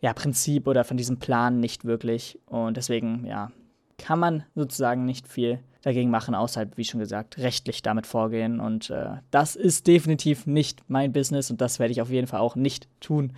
ja, 0.00 0.12
Prinzip 0.14 0.66
oder 0.66 0.84
von 0.84 0.96
diesem 0.96 1.18
Plan 1.18 1.60
nicht 1.60 1.84
wirklich. 1.84 2.38
Und 2.46 2.76
deswegen, 2.76 3.26
ja, 3.26 3.50
kann 3.98 4.18
man 4.18 4.44
sozusagen 4.54 5.04
nicht 5.04 5.28
viel 5.28 5.60
dagegen 5.82 6.10
machen, 6.10 6.34
außer, 6.34 6.66
wie 6.76 6.84
schon 6.84 7.00
gesagt, 7.00 7.38
rechtlich 7.38 7.82
damit 7.82 8.06
vorgehen. 8.06 8.60
Und 8.60 8.90
äh, 8.90 9.16
das 9.30 9.56
ist 9.56 9.86
definitiv 9.86 10.46
nicht 10.46 10.82
mein 10.88 11.12
Business 11.12 11.50
und 11.50 11.60
das 11.60 11.78
werde 11.78 11.92
ich 11.92 12.02
auf 12.02 12.10
jeden 12.10 12.26
Fall 12.26 12.40
auch 12.40 12.56
nicht 12.56 12.88
tun. 13.00 13.32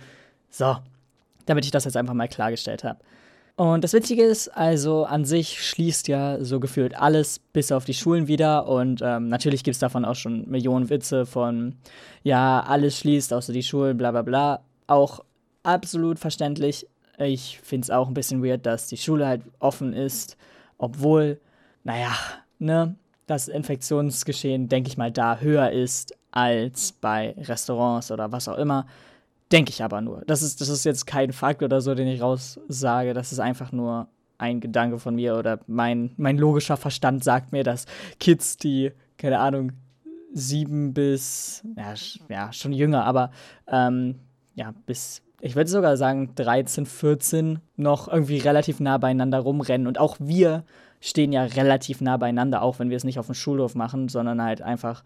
So, 0.49 0.77
damit 1.45 1.65
ich 1.65 1.71
das 1.71 1.85
jetzt 1.85 1.97
einfach 1.97 2.13
mal 2.13 2.27
klargestellt 2.27 2.83
habe. 2.83 2.99
Und 3.55 3.83
das 3.83 3.93
Witzige 3.93 4.23
ist, 4.23 4.47
also 4.49 5.05
an 5.05 5.25
sich 5.25 5.63
schließt 5.63 6.07
ja 6.07 6.43
so 6.43 6.59
gefühlt 6.59 6.95
alles 6.95 7.37
bis 7.37 7.71
auf 7.71 7.85
die 7.85 7.93
Schulen 7.93 8.27
wieder. 8.27 8.67
Und 8.67 9.01
ähm, 9.03 9.27
natürlich 9.27 9.63
gibt 9.63 9.75
es 9.75 9.79
davon 9.79 10.05
auch 10.05 10.15
schon 10.15 10.49
Millionen 10.49 10.89
Witze 10.89 11.27
von, 11.27 11.75
ja, 12.23 12.61
alles 12.61 12.97
schließt, 12.97 13.31
außer 13.31 13.53
die 13.53 13.61
Schulen, 13.61 13.97
bla 13.97 14.11
bla 14.11 14.23
bla. 14.23 14.63
Auch 14.87 15.23
absolut 15.61 16.17
verständlich. 16.17 16.87
Ich 17.19 17.59
finde 17.59 17.85
es 17.85 17.89
auch 17.91 18.07
ein 18.07 18.15
bisschen 18.15 18.43
weird, 18.43 18.65
dass 18.65 18.87
die 18.87 18.97
Schule 18.97 19.27
halt 19.27 19.43
offen 19.59 19.93
ist, 19.93 20.35
obwohl, 20.79 21.39
naja, 21.83 22.11
ne, 22.57 22.95
das 23.27 23.47
Infektionsgeschehen, 23.47 24.67
denke 24.67 24.89
ich 24.89 24.97
mal, 24.97 25.11
da 25.11 25.37
höher 25.37 25.69
ist 25.69 26.17
als 26.31 26.91
bei 26.91 27.35
Restaurants 27.37 28.11
oder 28.11 28.31
was 28.31 28.47
auch 28.47 28.57
immer. 28.57 28.87
Denke 29.53 29.69
ich 29.69 29.83
aber 29.83 30.01
nur. 30.01 30.23
Das 30.25 30.41
ist, 30.41 30.61
das 30.61 30.69
ist 30.69 30.83
jetzt 30.83 31.05
kein 31.05 31.31
Fakt 31.31 31.61
oder 31.61 31.79
so, 31.79 31.93
den 31.93 32.07
ich 32.07 32.21
raussage. 32.21 33.13
Das 33.13 33.31
ist 33.31 33.39
einfach 33.39 33.71
nur 33.71 34.07
ein 34.39 34.59
Gedanke 34.59 34.97
von 34.97 35.13
mir 35.13 35.37
oder 35.37 35.59
mein, 35.67 36.11
mein 36.17 36.39
logischer 36.39 36.75
Verstand 36.75 37.23
sagt 37.23 37.51
mir, 37.51 37.63
dass 37.63 37.85
Kids, 38.19 38.57
die, 38.57 38.91
keine 39.19 39.37
Ahnung, 39.37 39.73
sieben 40.33 40.95
bis, 40.95 41.63
ja, 41.77 41.93
ja 42.29 42.51
schon 42.51 42.73
jünger, 42.73 43.05
aber 43.05 43.29
ähm, 43.67 44.15
ja, 44.55 44.73
bis 44.87 45.21
ich 45.39 45.55
würde 45.55 45.69
sogar 45.69 45.97
sagen 45.97 46.33
13, 46.33 46.87
14 46.87 47.59
noch 47.75 48.07
irgendwie 48.07 48.39
relativ 48.39 48.79
nah 48.79 48.97
beieinander 48.97 49.39
rumrennen. 49.39 49.85
Und 49.85 49.99
auch 49.99 50.17
wir 50.19 50.63
stehen 50.99 51.31
ja 51.31 51.43
relativ 51.43 52.01
nah 52.01 52.17
beieinander, 52.17 52.63
auch 52.63 52.79
wenn 52.79 52.89
wir 52.89 52.97
es 52.97 53.03
nicht 53.03 53.19
auf 53.19 53.27
dem 53.27 53.35
Schulhof 53.35 53.75
machen, 53.75 54.09
sondern 54.09 54.41
halt 54.41 54.63
einfach 54.63 55.03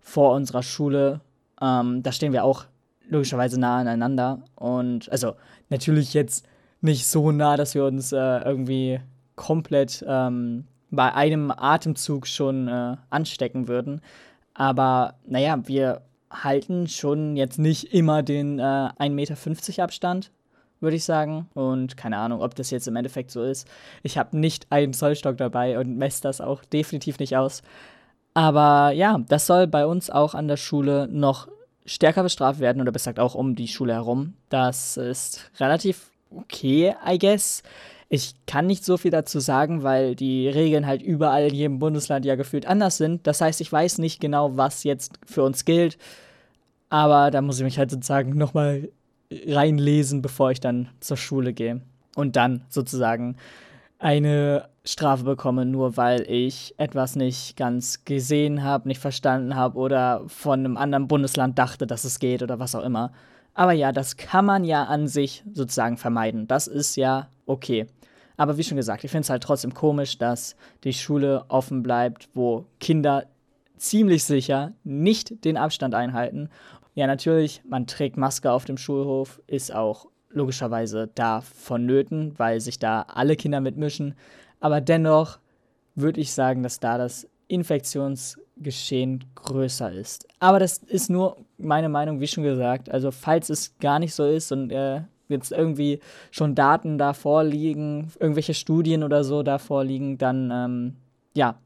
vor 0.00 0.34
unserer 0.34 0.62
Schule. 0.62 1.20
Ähm, 1.60 2.02
da 2.02 2.10
stehen 2.10 2.32
wir 2.32 2.42
auch 2.42 2.64
logischerweise 3.08 3.58
nah 3.58 3.78
aneinander. 3.78 4.42
Und 4.54 5.10
also 5.10 5.34
natürlich 5.68 6.14
jetzt 6.14 6.46
nicht 6.80 7.06
so 7.06 7.32
nah, 7.32 7.56
dass 7.56 7.74
wir 7.74 7.84
uns 7.84 8.12
äh, 8.12 8.16
irgendwie 8.18 9.00
komplett 9.34 10.04
ähm, 10.06 10.64
bei 10.90 11.12
einem 11.12 11.50
Atemzug 11.50 12.26
schon 12.26 12.68
äh, 12.68 12.96
anstecken 13.10 13.68
würden. 13.68 14.00
Aber 14.54 15.14
naja, 15.26 15.58
wir 15.66 16.02
halten 16.30 16.88
schon 16.88 17.36
jetzt 17.36 17.58
nicht 17.58 17.92
immer 17.92 18.22
den 18.22 18.58
äh, 18.58 18.62
1,50 18.62 19.10
Meter 19.10 19.82
Abstand, 19.82 20.32
würde 20.80 20.96
ich 20.96 21.04
sagen. 21.04 21.48
Und 21.54 21.96
keine 21.96 22.18
Ahnung, 22.18 22.40
ob 22.40 22.54
das 22.54 22.70
jetzt 22.70 22.88
im 22.88 22.96
Endeffekt 22.96 23.30
so 23.30 23.42
ist. 23.42 23.68
Ich 24.02 24.18
habe 24.18 24.36
nicht 24.38 24.66
einen 24.70 24.92
Zollstock 24.92 25.36
dabei 25.36 25.78
und 25.78 25.96
messe 25.96 26.22
das 26.22 26.40
auch 26.40 26.64
definitiv 26.64 27.18
nicht 27.18 27.36
aus. 27.36 27.62
Aber 28.34 28.90
ja, 28.90 29.18
das 29.28 29.46
soll 29.46 29.66
bei 29.66 29.86
uns 29.86 30.10
auch 30.10 30.34
an 30.34 30.48
der 30.48 30.58
Schule 30.58 31.08
noch 31.10 31.48
stärker 31.86 32.22
bestraft 32.22 32.60
werden 32.60 32.82
oder 32.82 32.92
besser 32.92 33.12
gesagt 33.12 33.20
auch 33.20 33.34
um 33.34 33.54
die 33.54 33.68
Schule 33.68 33.94
herum. 33.94 34.34
Das 34.48 34.96
ist 34.96 35.50
relativ 35.58 36.10
okay, 36.30 36.94
I 37.06 37.18
guess. 37.18 37.62
Ich 38.08 38.34
kann 38.46 38.66
nicht 38.66 38.84
so 38.84 38.96
viel 38.96 39.10
dazu 39.10 39.40
sagen, 39.40 39.82
weil 39.82 40.14
die 40.14 40.48
Regeln 40.48 40.86
halt 40.86 41.02
überall 41.02 41.48
in 41.48 41.54
jedem 41.54 41.78
Bundesland 41.78 42.24
ja 42.24 42.36
gefühlt 42.36 42.66
anders 42.66 42.98
sind. 42.98 43.26
Das 43.26 43.40
heißt, 43.40 43.60
ich 43.60 43.72
weiß 43.72 43.98
nicht 43.98 44.20
genau, 44.20 44.56
was 44.56 44.84
jetzt 44.84 45.18
für 45.26 45.42
uns 45.42 45.64
gilt. 45.64 45.98
Aber 46.88 47.32
da 47.32 47.40
muss 47.40 47.58
ich 47.58 47.64
mich 47.64 47.78
halt 47.78 47.90
sozusagen 47.90 48.36
nochmal 48.36 48.90
reinlesen, 49.32 50.22
bevor 50.22 50.52
ich 50.52 50.60
dann 50.60 50.88
zur 51.00 51.16
Schule 51.16 51.52
gehe. 51.52 51.80
Und 52.14 52.36
dann 52.36 52.64
sozusagen 52.68 53.36
eine 53.98 54.68
Strafe 54.86 55.24
bekomme, 55.24 55.66
nur 55.66 55.96
weil 55.96 56.22
ich 56.30 56.74
etwas 56.78 57.16
nicht 57.16 57.56
ganz 57.56 58.04
gesehen 58.04 58.62
habe, 58.62 58.88
nicht 58.88 59.00
verstanden 59.00 59.56
habe 59.56 59.78
oder 59.78 60.22
von 60.28 60.60
einem 60.60 60.76
anderen 60.76 61.08
Bundesland 61.08 61.58
dachte, 61.58 61.86
dass 61.86 62.04
es 62.04 62.18
geht 62.18 62.42
oder 62.42 62.58
was 62.58 62.74
auch 62.74 62.84
immer. 62.84 63.12
Aber 63.54 63.72
ja, 63.72 63.90
das 63.90 64.16
kann 64.16 64.44
man 64.44 64.64
ja 64.64 64.84
an 64.84 65.08
sich 65.08 65.42
sozusagen 65.52 65.96
vermeiden. 65.96 66.46
Das 66.46 66.66
ist 66.66 66.96
ja 66.96 67.28
okay. 67.46 67.86
Aber 68.36 68.58
wie 68.58 68.64
schon 68.64 68.76
gesagt, 68.76 69.02
ich 69.02 69.10
finde 69.10 69.22
es 69.22 69.30
halt 69.30 69.42
trotzdem 69.42 69.72
komisch, 69.74 70.18
dass 70.18 70.56
die 70.84 70.92
Schule 70.92 71.44
offen 71.48 71.82
bleibt, 71.82 72.28
wo 72.34 72.66
Kinder 72.80 73.24
ziemlich 73.78 74.24
sicher 74.24 74.72
nicht 74.84 75.44
den 75.44 75.56
Abstand 75.56 75.94
einhalten. 75.94 76.50
Ja, 76.94 77.06
natürlich, 77.06 77.62
man 77.68 77.86
trägt 77.86 78.16
Maske 78.16 78.52
auf 78.52 78.64
dem 78.64 78.78
Schulhof, 78.78 79.40
ist 79.46 79.74
auch 79.74 80.06
logischerweise 80.30 81.08
da 81.14 81.40
vonnöten, 81.40 82.34
weil 82.38 82.60
sich 82.60 82.78
da 82.78 83.02
alle 83.02 83.36
Kinder 83.36 83.60
mitmischen. 83.60 84.14
Aber 84.60 84.80
dennoch 84.80 85.38
würde 85.94 86.20
ich 86.20 86.32
sagen, 86.32 86.62
dass 86.62 86.80
da 86.80 86.98
das 86.98 87.28
Infektionsgeschehen 87.48 89.24
größer 89.34 89.92
ist. 89.92 90.26
Aber 90.40 90.58
das 90.58 90.78
ist 90.78 91.10
nur 91.10 91.36
meine 91.58 91.88
Meinung, 91.88 92.20
wie 92.20 92.26
schon 92.26 92.44
gesagt. 92.44 92.90
Also 92.90 93.10
falls 93.10 93.50
es 93.50 93.76
gar 93.78 93.98
nicht 93.98 94.14
so 94.14 94.26
ist 94.26 94.52
und 94.52 94.70
äh, 94.70 95.02
jetzt 95.28 95.52
irgendwie 95.52 96.00
schon 96.30 96.54
Daten 96.54 96.98
da 96.98 97.12
vorliegen, 97.12 98.12
irgendwelche 98.18 98.54
Studien 98.54 99.02
oder 99.02 99.24
so 99.24 99.42
da 99.42 99.58
vorliegen, 99.58 100.18
dann 100.18 100.50
ähm, 100.52 100.96
ja, 101.34 101.58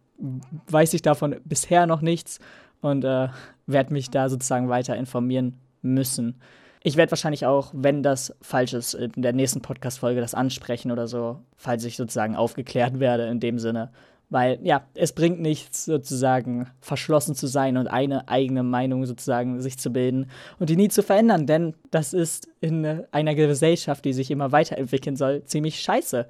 weiß 0.69 0.95
ich 0.95 1.03
davon 1.03 1.37
bisher 1.45 1.87
noch 1.87 2.01
nichts 2.01 2.39
und 2.81 3.05
äh, 3.05 3.29
werde 3.67 3.93
mich 3.93 4.11
da 4.11 4.29
sozusagen 4.29 4.69
weiter 4.69 4.97
informieren 4.97 5.59
müssen. 5.83 6.41
Ich 6.83 6.97
werde 6.97 7.13
wahrscheinlich 7.13 7.45
auch, 7.45 7.73
wenn 7.75 8.03
das 8.03 8.35
falsch 8.41 8.73
ist, 8.73 8.95
in 8.95 9.21
der 9.21 9.35
nächsten 9.35 9.61
Podcast-Folge 9.61 10.21
das 10.21 10.35
ansprechen 10.35 10.91
oder 10.91 11.09
so, 11.09 11.41
falls 11.57 11.85
ich 11.85 11.97
sozusagen 11.97 12.37
aufgeklärt 12.37 12.99
werde 13.01 13.27
in 13.27 13.39
dem 13.39 13.59
Sinne. 13.59 13.91
Weil, 14.31 14.59
ja, 14.63 14.85
es 14.95 15.13
bringt 15.13 15.41
nichts, 15.41 15.85
sozusagen 15.85 16.71
verschlossen 16.81 17.35
zu 17.35 17.49
sein 17.49 17.77
und 17.77 17.89
eine 17.89 18.29
eigene 18.29 18.63
Meinung 18.63 19.05
sozusagen 19.05 19.61
sich 19.61 19.77
zu 19.77 19.91
bilden 19.91 20.31
und 20.59 20.71
die 20.71 20.77
nie 20.77 20.89
zu 20.89 21.03
verändern, 21.03 21.47
denn 21.47 21.75
das 21.91 22.15
ist 22.15 22.49
in 22.61 22.87
einer 23.11 23.35
Gesellschaft, 23.35 24.05
die 24.05 24.13
sich 24.13 24.31
immer 24.31 24.53
weiterentwickeln 24.53 25.17
soll, 25.17 25.45
ziemlich 25.45 25.81
scheiße, 25.81 26.29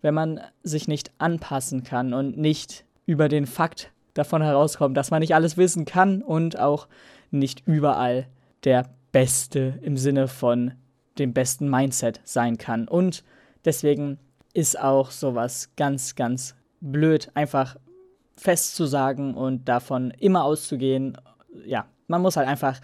wenn 0.00 0.14
man 0.14 0.40
sich 0.62 0.88
nicht 0.88 1.12
anpassen 1.18 1.84
kann 1.84 2.14
und 2.14 2.38
nicht 2.38 2.84
über 3.04 3.28
den 3.28 3.46
Fakt 3.46 3.92
davon 4.14 4.42
herauskommt, 4.42 4.96
dass 4.96 5.10
man 5.10 5.20
nicht 5.20 5.34
alles 5.34 5.56
wissen 5.58 5.84
kann 5.84 6.22
und 6.22 6.58
auch 6.58 6.88
nicht 7.30 7.62
überall 7.66 8.26
der 8.64 8.86
Beste 9.12 9.78
im 9.82 9.96
Sinne 9.96 10.26
von 10.28 10.72
dem 11.18 11.32
besten 11.32 11.68
Mindset 11.68 12.20
sein 12.24 12.58
kann. 12.58 12.88
Und 12.88 13.22
deswegen 13.64 14.18
ist 14.54 14.78
auch 14.78 15.10
sowas 15.10 15.70
ganz, 15.76 16.14
ganz 16.14 16.54
blöd, 16.80 17.30
einfach 17.34 17.76
festzusagen 18.36 19.34
und 19.34 19.68
davon 19.68 20.10
immer 20.18 20.44
auszugehen. 20.44 21.16
Ja, 21.64 21.86
man 22.08 22.22
muss 22.22 22.36
halt 22.36 22.48
einfach 22.48 22.80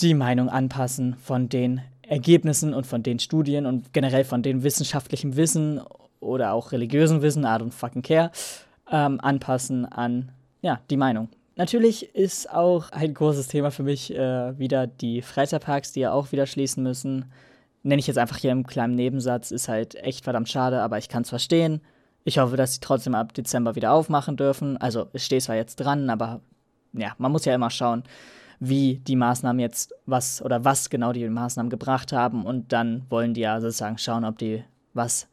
die 0.00 0.14
Meinung 0.14 0.48
anpassen 0.48 1.14
von 1.16 1.48
den 1.48 1.82
Ergebnissen 2.02 2.74
und 2.74 2.86
von 2.86 3.02
den 3.02 3.18
Studien 3.18 3.66
und 3.66 3.92
generell 3.92 4.24
von 4.24 4.42
dem 4.42 4.62
wissenschaftlichen 4.62 5.36
Wissen 5.36 5.80
oder 6.18 6.52
auch 6.52 6.72
religiösen 6.72 7.22
Wissen, 7.22 7.44
I 7.44 7.48
don't 7.48 7.72
fucking 7.72 8.02
care, 8.02 8.30
ähm, 8.90 9.20
anpassen 9.20 9.84
an 9.86 10.32
ja, 10.60 10.80
die 10.90 10.96
Meinung. 10.96 11.28
Natürlich 11.60 12.14
ist 12.14 12.50
auch 12.50 12.88
ein 12.90 13.12
großes 13.12 13.48
Thema 13.48 13.70
für 13.70 13.82
mich 13.82 14.14
äh, 14.14 14.58
wieder 14.58 14.86
die 14.86 15.20
Freizeitparks, 15.20 15.92
die 15.92 16.00
ja 16.00 16.10
auch 16.10 16.32
wieder 16.32 16.46
schließen 16.46 16.82
müssen. 16.82 17.30
Nenne 17.82 18.00
ich 18.00 18.06
jetzt 18.06 18.16
einfach 18.16 18.38
hier 18.38 18.50
im 18.50 18.66
kleinen 18.66 18.94
Nebensatz, 18.94 19.50
ist 19.50 19.68
halt 19.68 19.94
echt 19.96 20.24
verdammt 20.24 20.48
schade, 20.48 20.80
aber 20.80 20.96
ich 20.96 21.10
kann 21.10 21.20
es 21.20 21.28
verstehen. 21.28 21.82
Ich 22.24 22.38
hoffe, 22.38 22.56
dass 22.56 22.72
sie 22.72 22.80
trotzdem 22.80 23.14
ab 23.14 23.34
Dezember 23.34 23.74
wieder 23.74 23.92
aufmachen 23.92 24.38
dürfen. 24.38 24.78
Also 24.78 25.08
es 25.12 25.26
steht 25.26 25.42
zwar 25.42 25.56
jetzt 25.56 25.76
dran, 25.76 26.08
aber 26.08 26.40
ja, 26.94 27.12
man 27.18 27.30
muss 27.30 27.44
ja 27.44 27.54
immer 27.54 27.68
schauen, 27.68 28.04
wie 28.58 28.96
die 28.96 29.16
Maßnahmen 29.16 29.60
jetzt, 29.60 29.92
was 30.06 30.40
oder 30.40 30.64
was 30.64 30.88
genau 30.88 31.12
die 31.12 31.28
Maßnahmen 31.28 31.68
gebracht 31.68 32.14
haben. 32.14 32.46
Und 32.46 32.72
dann 32.72 33.04
wollen 33.10 33.34
die 33.34 33.42
ja 33.42 33.60
sozusagen 33.60 33.98
schauen, 33.98 34.24
ob 34.24 34.38
die 34.38 34.64
was 34.94 35.28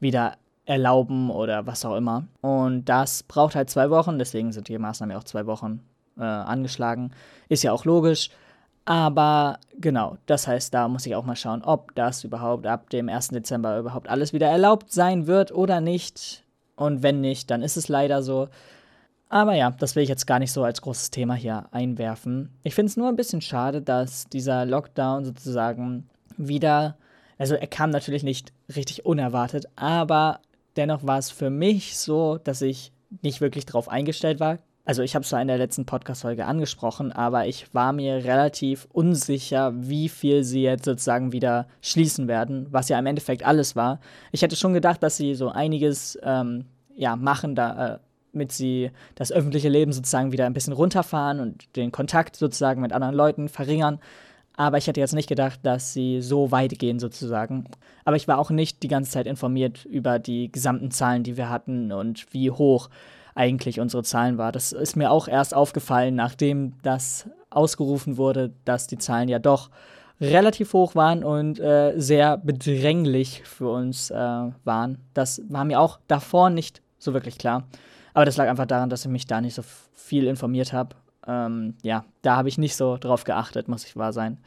wieder 0.00 0.38
erlauben 0.68 1.30
oder 1.30 1.66
was 1.66 1.84
auch 1.84 1.96
immer. 1.96 2.24
Und 2.42 2.84
das 2.84 3.22
braucht 3.22 3.56
halt 3.56 3.70
zwei 3.70 3.88
Wochen, 3.90 4.18
deswegen 4.18 4.52
sind 4.52 4.68
die 4.68 4.78
Maßnahmen 4.78 5.12
ja 5.12 5.18
auch 5.18 5.24
zwei 5.24 5.46
Wochen 5.46 5.80
äh, 6.18 6.22
angeschlagen. 6.22 7.12
Ist 7.48 7.62
ja 7.62 7.72
auch 7.72 7.86
logisch. 7.86 8.30
Aber 8.84 9.58
genau, 9.78 10.18
das 10.26 10.46
heißt, 10.46 10.72
da 10.72 10.88
muss 10.88 11.06
ich 11.06 11.14
auch 11.14 11.24
mal 11.24 11.36
schauen, 11.36 11.62
ob 11.62 11.94
das 11.94 12.24
überhaupt 12.24 12.66
ab 12.66 12.90
dem 12.90 13.08
1. 13.08 13.28
Dezember 13.28 13.78
überhaupt 13.78 14.08
alles 14.08 14.32
wieder 14.32 14.48
erlaubt 14.48 14.92
sein 14.92 15.26
wird 15.26 15.52
oder 15.52 15.80
nicht. 15.80 16.44
Und 16.76 17.02
wenn 17.02 17.20
nicht, 17.20 17.50
dann 17.50 17.62
ist 17.62 17.76
es 17.76 17.88
leider 17.88 18.22
so. 18.22 18.48
Aber 19.30 19.54
ja, 19.54 19.70
das 19.70 19.96
will 19.96 20.02
ich 20.02 20.08
jetzt 20.08 20.26
gar 20.26 20.38
nicht 20.38 20.52
so 20.52 20.64
als 20.64 20.80
großes 20.82 21.10
Thema 21.10 21.34
hier 21.34 21.66
einwerfen. 21.70 22.50
Ich 22.62 22.74
finde 22.74 22.90
es 22.90 22.96
nur 22.96 23.08
ein 23.08 23.16
bisschen 23.16 23.40
schade, 23.40 23.82
dass 23.82 24.28
dieser 24.28 24.64
Lockdown 24.64 25.24
sozusagen 25.24 26.08
wieder, 26.36 26.96
also 27.38 27.54
er 27.54 27.66
kam 27.66 27.90
natürlich 27.90 28.22
nicht 28.22 28.52
richtig 28.74 29.04
unerwartet, 29.04 29.66
aber 29.76 30.40
dennoch 30.78 31.06
war 31.06 31.18
es 31.18 31.30
für 31.30 31.50
mich 31.50 31.98
so, 31.98 32.38
dass 32.38 32.62
ich 32.62 32.92
nicht 33.22 33.40
wirklich 33.40 33.66
darauf 33.66 33.88
eingestellt 33.88 34.40
war. 34.40 34.58
Also 34.84 35.02
ich 35.02 35.14
habe 35.14 35.22
es 35.22 35.28
zwar 35.28 35.42
in 35.42 35.48
der 35.48 35.58
letzten 35.58 35.84
Podcast-Folge 35.84 36.46
angesprochen, 36.46 37.12
aber 37.12 37.46
ich 37.46 37.74
war 37.74 37.92
mir 37.92 38.24
relativ 38.24 38.88
unsicher, 38.90 39.72
wie 39.74 40.08
viel 40.08 40.44
sie 40.44 40.62
jetzt 40.62 40.86
sozusagen 40.86 41.32
wieder 41.32 41.68
schließen 41.82 42.26
werden, 42.26 42.68
was 42.70 42.88
ja 42.88 42.98
im 42.98 43.04
Endeffekt 43.04 43.44
alles 43.44 43.76
war. 43.76 44.00
Ich 44.32 44.40
hätte 44.40 44.56
schon 44.56 44.72
gedacht, 44.72 45.02
dass 45.02 45.18
sie 45.18 45.34
so 45.34 45.50
einiges 45.50 46.18
ähm, 46.22 46.64
ja, 46.96 47.16
machen, 47.16 47.54
damit 47.54 48.50
äh, 48.50 48.54
sie 48.54 48.90
das 49.14 49.30
öffentliche 49.30 49.68
Leben 49.68 49.92
sozusagen 49.92 50.32
wieder 50.32 50.46
ein 50.46 50.54
bisschen 50.54 50.72
runterfahren 50.72 51.40
und 51.40 51.76
den 51.76 51.92
Kontakt 51.92 52.36
sozusagen 52.36 52.80
mit 52.80 52.94
anderen 52.94 53.14
Leuten 53.14 53.50
verringern. 53.50 53.98
Aber 54.58 54.76
ich 54.76 54.88
hätte 54.88 54.98
jetzt 54.98 55.14
nicht 55.14 55.28
gedacht, 55.28 55.60
dass 55.62 55.92
sie 55.92 56.20
so 56.20 56.50
weit 56.50 56.80
gehen 56.80 56.98
sozusagen. 56.98 57.66
Aber 58.04 58.16
ich 58.16 58.26
war 58.26 58.38
auch 58.38 58.50
nicht 58.50 58.82
die 58.82 58.88
ganze 58.88 59.12
Zeit 59.12 59.28
informiert 59.28 59.84
über 59.84 60.18
die 60.18 60.50
gesamten 60.50 60.90
Zahlen, 60.90 61.22
die 61.22 61.36
wir 61.36 61.48
hatten 61.48 61.92
und 61.92 62.26
wie 62.32 62.50
hoch 62.50 62.90
eigentlich 63.36 63.78
unsere 63.78 64.02
Zahlen 64.02 64.36
war. 64.36 64.50
Das 64.50 64.72
ist 64.72 64.96
mir 64.96 65.12
auch 65.12 65.28
erst 65.28 65.54
aufgefallen, 65.54 66.16
nachdem 66.16 66.72
das 66.82 67.28
ausgerufen 67.50 68.16
wurde, 68.16 68.50
dass 68.64 68.88
die 68.88 68.98
Zahlen 68.98 69.28
ja 69.28 69.38
doch 69.38 69.70
relativ 70.20 70.72
hoch 70.72 70.96
waren 70.96 71.22
und 71.22 71.60
äh, 71.60 71.94
sehr 71.96 72.36
bedränglich 72.36 73.42
für 73.44 73.70
uns 73.70 74.10
äh, 74.10 74.16
waren. 74.16 74.98
Das 75.14 75.40
war 75.48 75.64
mir 75.64 75.78
auch 75.78 76.00
davor 76.08 76.50
nicht 76.50 76.82
so 76.98 77.14
wirklich 77.14 77.38
klar. 77.38 77.68
Aber 78.12 78.24
das 78.24 78.36
lag 78.36 78.48
einfach 78.48 78.66
daran, 78.66 78.90
dass 78.90 79.04
ich 79.04 79.10
mich 79.12 79.28
da 79.28 79.40
nicht 79.40 79.54
so 79.54 79.62
viel 79.94 80.26
informiert 80.26 80.72
habe 80.72 80.96
ähm, 81.28 81.74
ja, 81.82 82.04
da 82.22 82.36
habe 82.36 82.48
ich 82.48 82.58
nicht 82.58 82.74
so 82.74 82.96
drauf 82.96 83.24
geachtet, 83.24 83.68
muss 83.68 83.84
ich 83.84 83.96
wahr 83.96 84.12
sein. 84.12 84.38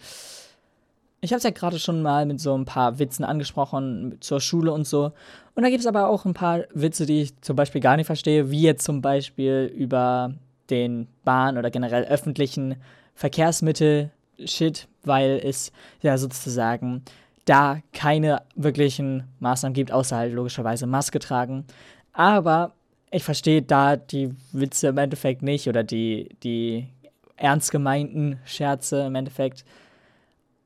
Ich 1.21 1.31
habe 1.31 1.37
es 1.37 1.43
ja 1.43 1.51
gerade 1.51 1.77
schon 1.77 2.01
mal 2.01 2.25
mit 2.25 2.39
so 2.39 2.57
ein 2.57 2.65
paar 2.65 2.97
Witzen 2.97 3.23
angesprochen 3.23 4.17
zur 4.21 4.41
Schule 4.41 4.73
und 4.73 4.87
so. 4.87 5.11
Und 5.53 5.63
da 5.63 5.69
gibt 5.69 5.81
es 5.81 5.87
aber 5.87 6.09
auch 6.09 6.25
ein 6.25 6.33
paar 6.33 6.61
Witze, 6.73 7.05
die 7.05 7.21
ich 7.21 7.39
zum 7.41 7.55
Beispiel 7.55 7.79
gar 7.79 7.95
nicht 7.95 8.07
verstehe, 8.07 8.49
wie 8.49 8.63
jetzt 8.63 8.83
zum 8.83 9.01
Beispiel 9.03 9.71
über 9.75 10.33
den 10.71 11.07
Bahn- 11.23 11.59
oder 11.59 11.69
generell 11.69 12.05
öffentlichen 12.05 12.77
Verkehrsmittel 13.13 14.09
Shit, 14.43 14.87
weil 15.03 15.39
es 15.43 15.71
ja 16.01 16.17
sozusagen 16.17 17.03
da 17.45 17.79
keine 17.93 18.41
wirklichen 18.55 19.25
Maßnahmen 19.39 19.75
gibt, 19.75 19.91
außer 19.91 20.17
halt 20.17 20.33
logischerweise 20.33 20.87
Maske 20.87 21.19
tragen. 21.19 21.65
Aber 22.13 22.73
ich 23.11 23.23
verstehe 23.23 23.61
da 23.61 23.97
die 23.97 24.33
Witze 24.53 24.87
im 24.87 24.97
Endeffekt 24.97 25.43
nicht 25.43 25.67
oder 25.67 25.83
die, 25.83 26.29
die 26.43 26.87
ernst 27.35 27.71
gemeinten 27.71 28.39
Scherze 28.45 29.05
im 29.05 29.15
Endeffekt. 29.15 29.65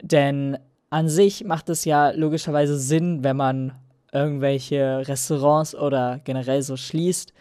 Denn 0.02 0.58
an 0.92 1.10
sich 1.10 1.44
macht 1.44 1.70
es 1.70 1.86
ja 1.86 2.12
logischerweise 2.12 2.78
Sinn, 2.78 3.24
wenn 3.24 3.36
man 3.36 3.74
irgendwelche 4.14 5.08
Restaurants 5.08 5.76
oder 5.76 6.22
generell 6.24 6.62
so 6.62 6.78
schließt, 6.78 7.34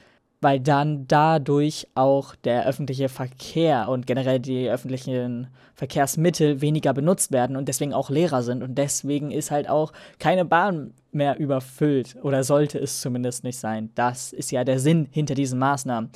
weil 0.45 0.61
dann 0.61 1.09
dadurch 1.09 1.89
auch 1.95 2.37
der 2.37 2.67
öffentliche 2.67 3.09
Verkehr 3.09 3.89
und 3.89 4.07
generell 4.07 4.39
die 4.39 4.69
öffentlichen 4.69 5.47
Verkehrsmittel 5.75 6.61
weniger 6.61 6.93
benutzt 6.93 7.33
werden 7.33 7.57
und 7.57 7.67
deswegen 7.67 7.95
auch 7.95 8.11
leerer 8.11 8.43
sind. 8.43 8.63
Und 8.63 8.77
deswegen 8.77 9.31
ist 9.31 9.51
halt 9.51 9.71
auch 9.71 9.95
keine 10.19 10.45
Bahn 10.45 10.93
mehr 11.13 11.39
überfüllt 11.39 12.17
oder 12.23 12.45
sollte 12.45 12.79
es 12.79 13.01
zumindest 13.01 13.43
nicht 13.43 13.59
sein. 13.59 13.89
Das 13.95 14.35
ist 14.35 14.53
ja 14.53 14.65
der 14.65 14.79
Sinn 14.79 15.09
hinter 15.11 15.35
diesen 15.35 15.59
Maßnahmen. 15.59 16.11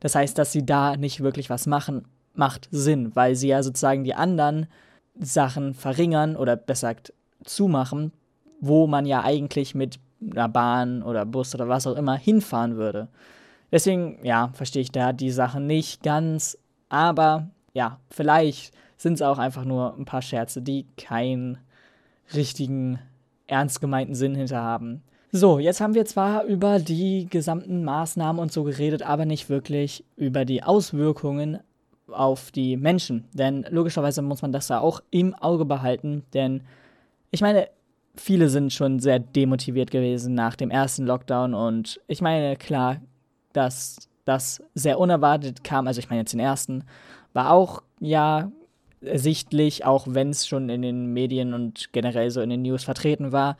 Das 0.00 0.16
heißt, 0.16 0.36
dass 0.36 0.50
sie 0.50 0.66
da 0.66 0.96
nicht 0.96 1.22
wirklich 1.22 1.48
was 1.48 1.68
machen, 1.68 2.08
macht 2.34 2.66
Sinn, 2.72 3.14
weil 3.14 3.36
sie 3.36 3.46
ja 3.46 3.62
sozusagen 3.62 4.02
die 4.02 4.14
anderen 4.14 4.66
Sachen 5.20 5.72
verringern 5.74 6.34
oder 6.34 6.56
besser 6.56 6.94
gesagt 6.94 7.12
zumachen, 7.44 8.10
wo 8.60 8.88
man 8.88 9.06
ja 9.06 9.22
eigentlich 9.22 9.76
mit 9.76 10.00
einer 10.20 10.48
Bahn 10.48 11.04
oder 11.04 11.24
Bus 11.24 11.54
oder 11.54 11.68
was 11.68 11.86
auch 11.86 11.96
immer 11.96 12.16
hinfahren 12.16 12.76
würde. 12.76 13.06
Deswegen, 13.70 14.18
ja, 14.24 14.50
verstehe 14.54 14.82
ich 14.82 14.92
da 14.92 15.12
die 15.12 15.30
Sache 15.30 15.60
nicht 15.60 16.02
ganz, 16.02 16.58
aber 16.88 17.50
ja, 17.74 17.98
vielleicht 18.10 18.72
sind 18.96 19.14
es 19.14 19.22
auch 19.22 19.38
einfach 19.38 19.64
nur 19.64 19.94
ein 19.96 20.04
paar 20.04 20.22
Scherze, 20.22 20.62
die 20.62 20.86
keinen 20.96 21.58
richtigen, 22.34 22.98
ernst 23.46 23.80
gemeinten 23.80 24.14
Sinn 24.14 24.34
hinter 24.34 24.62
haben. 24.62 25.02
So, 25.30 25.58
jetzt 25.58 25.80
haben 25.80 25.94
wir 25.94 26.06
zwar 26.06 26.44
über 26.44 26.78
die 26.78 27.26
gesamten 27.28 27.84
Maßnahmen 27.84 28.40
und 28.40 28.50
so 28.50 28.64
geredet, 28.64 29.02
aber 29.02 29.26
nicht 29.26 29.50
wirklich 29.50 30.04
über 30.16 30.46
die 30.46 30.62
Auswirkungen 30.62 31.58
auf 32.10 32.50
die 32.50 32.78
Menschen. 32.78 33.24
Denn 33.34 33.66
logischerweise 33.68 34.22
muss 34.22 34.40
man 34.40 34.52
das 34.52 34.68
ja 34.68 34.80
auch 34.80 35.02
im 35.10 35.34
Auge 35.34 35.66
behalten, 35.66 36.24
denn 36.32 36.62
ich 37.30 37.42
meine, 37.42 37.68
viele 38.16 38.48
sind 38.48 38.72
schon 38.72 39.00
sehr 39.00 39.18
demotiviert 39.18 39.90
gewesen 39.90 40.34
nach 40.34 40.56
dem 40.56 40.70
ersten 40.70 41.04
Lockdown 41.04 41.52
und 41.52 42.00
ich 42.06 42.22
meine, 42.22 42.56
klar, 42.56 42.96
dass 43.52 44.08
das 44.24 44.62
sehr 44.74 44.98
unerwartet 44.98 45.64
kam, 45.64 45.86
also 45.86 46.00
ich 46.00 46.10
meine 46.10 46.20
jetzt 46.20 46.32
den 46.32 46.40
ersten, 46.40 46.84
war 47.32 47.50
auch 47.50 47.82
ja 48.00 48.50
sichtlich, 49.00 49.84
auch 49.84 50.06
wenn 50.08 50.30
es 50.30 50.46
schon 50.46 50.68
in 50.68 50.82
den 50.82 51.12
Medien 51.12 51.54
und 51.54 51.92
generell 51.92 52.30
so 52.30 52.40
in 52.40 52.50
den 52.50 52.62
News 52.62 52.84
vertreten 52.84 53.32
war. 53.32 53.56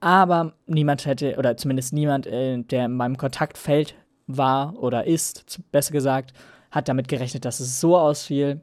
Aber 0.00 0.54
niemand 0.66 1.06
hätte, 1.06 1.36
oder 1.36 1.56
zumindest 1.56 1.92
niemand, 1.92 2.26
äh, 2.26 2.62
der 2.62 2.86
in 2.86 2.96
meinem 2.96 3.16
Kontaktfeld 3.16 3.94
war 4.26 4.74
oder 4.82 5.06
ist, 5.06 5.60
besser 5.72 5.92
gesagt, 5.92 6.32
hat 6.70 6.88
damit 6.88 7.08
gerechnet, 7.08 7.44
dass 7.44 7.60
es 7.60 7.80
so 7.80 7.96
ausfiel. 7.98 8.60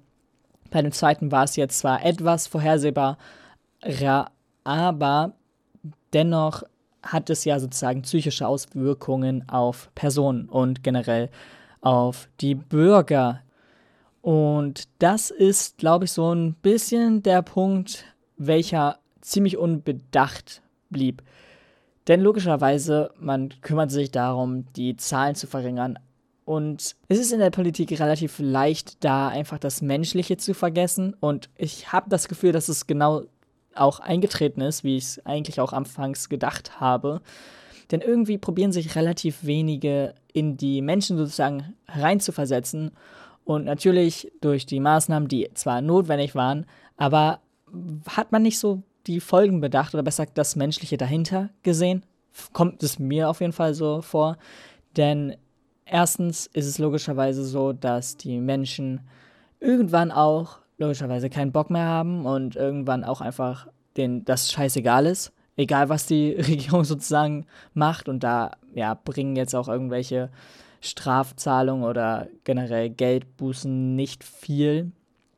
Bei 0.71 0.81
dem 0.81 0.91
zweiten 0.91 1.31
war 1.31 1.43
es 1.43 1.55
jetzt 1.55 1.79
zwar 1.79 2.03
etwas 2.05 2.47
vorhersehbar, 2.47 3.17
aber 4.63 5.33
dennoch 6.13 6.63
hat 7.03 7.29
es 7.29 7.45
ja 7.45 7.59
sozusagen 7.59 8.01
psychische 8.01 8.47
Auswirkungen 8.47 9.47
auf 9.49 9.89
Personen 9.95 10.49
und 10.49 10.83
generell 10.83 11.29
auf 11.81 12.27
die 12.41 12.55
Bürger. 12.55 13.41
Und 14.21 14.89
das 14.99 15.31
ist, 15.31 15.77
glaube 15.77 16.05
ich, 16.05 16.11
so 16.11 16.33
ein 16.33 16.53
bisschen 16.55 17.23
der 17.23 17.41
Punkt, 17.41 18.05
welcher 18.37 18.99
ziemlich 19.21 19.57
unbedacht 19.57 20.61
blieb. 20.89 21.23
Denn 22.07 22.21
logischerweise, 22.21 23.11
man 23.19 23.49
kümmert 23.61 23.91
sich 23.91 24.11
darum, 24.11 24.65
die 24.73 24.95
Zahlen 24.95 25.35
zu 25.35 25.47
verringern. 25.47 25.99
Und 26.45 26.95
es 27.09 27.19
ist 27.19 27.33
in 27.33 27.39
der 27.39 27.49
Politik 27.49 27.99
relativ 27.99 28.39
leicht, 28.39 29.03
da 29.03 29.27
einfach 29.27 29.59
das 29.59 29.81
Menschliche 29.81 30.37
zu 30.37 30.53
vergessen. 30.53 31.13
Und 31.19 31.49
ich 31.57 31.91
habe 31.91 32.09
das 32.09 32.29
Gefühl, 32.29 32.53
dass 32.53 32.69
es 32.69 32.87
genau 32.87 33.23
auch 33.77 33.99
eingetreten 33.99 34.61
ist, 34.61 34.83
wie 34.83 34.97
ich 34.97 35.03
es 35.03 35.25
eigentlich 35.25 35.59
auch 35.59 35.73
anfangs 35.73 36.29
gedacht 36.29 36.79
habe. 36.79 37.21
Denn 37.91 38.01
irgendwie 38.01 38.37
probieren 38.37 38.71
sich 38.71 38.95
relativ 38.95 39.45
wenige 39.45 40.13
in 40.33 40.57
die 40.57 40.81
Menschen 40.81 41.17
sozusagen 41.17 41.73
reinzuversetzen. 41.87 42.91
Und 43.45 43.63
natürlich 43.63 44.31
durch 44.41 44.65
die 44.65 44.81
Maßnahmen, 44.81 45.29
die 45.29 45.49
zwar 45.53 45.81
notwendig 45.81 46.35
waren, 46.35 46.65
aber 46.97 47.39
hat 48.09 48.31
man 48.31 48.41
nicht 48.41 48.59
so 48.59 48.83
die 49.07 49.21
Folgen 49.21 49.61
bedacht 49.61 49.93
oder 49.93 50.03
besser 50.03 50.25
das 50.33 50.55
Menschliche 50.55 50.97
dahinter 50.97 51.49
gesehen? 51.63 52.03
Kommt 52.51 52.83
es 52.83 52.99
mir 52.99 53.29
auf 53.29 53.39
jeden 53.39 53.53
Fall 53.53 53.73
so 53.73 54.01
vor. 54.01 54.37
Denn 54.97 55.35
erstens 55.85 56.47
ist 56.47 56.65
es 56.65 56.77
logischerweise 56.77 57.45
so, 57.45 57.71
dass 57.71 58.17
die 58.17 58.37
Menschen 58.39 59.01
irgendwann 59.59 60.11
auch 60.11 60.59
logischerweise 60.77 61.29
keinen 61.29 61.51
Bock 61.51 61.69
mehr 61.69 61.85
haben 61.85 62.25
und 62.25 62.55
irgendwann 62.55 63.03
auch 63.03 63.21
einfach 63.21 63.67
denen 63.95 64.25
das 64.25 64.51
scheißegal 64.51 65.05
ist, 65.05 65.33
egal 65.55 65.89
was 65.89 66.05
die 66.05 66.31
Regierung 66.37 66.83
sozusagen 66.83 67.45
macht 67.73 68.09
und 68.09 68.23
da 68.23 68.51
ja 68.73 68.93
bringen 68.93 69.35
jetzt 69.35 69.55
auch 69.55 69.67
irgendwelche 69.67 70.29
Strafzahlungen 70.81 71.83
oder 71.83 72.27
generell 72.43 72.89
Geldbußen 72.89 73.95
nicht 73.95 74.23
viel. 74.23 74.91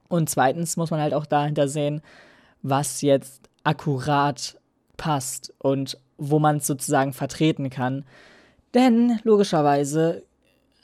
Und 0.10 0.30
zweitens 0.30 0.76
muss 0.76 0.92
man 0.92 1.00
halt 1.00 1.14
auch 1.14 1.26
dahinter 1.26 1.68
sehen, 1.68 2.02
was 2.62 3.02
jetzt 3.02 3.50
akkurat 3.64 4.60
passt 4.98 5.54
und 5.60 5.98
wo 6.18 6.40
man 6.40 6.58
es 6.58 6.68
sozusagen 6.68 7.14
vertreten 7.14 7.70
kann. 7.70 8.04
Denn 8.74 9.20
logischerweise 9.24 10.24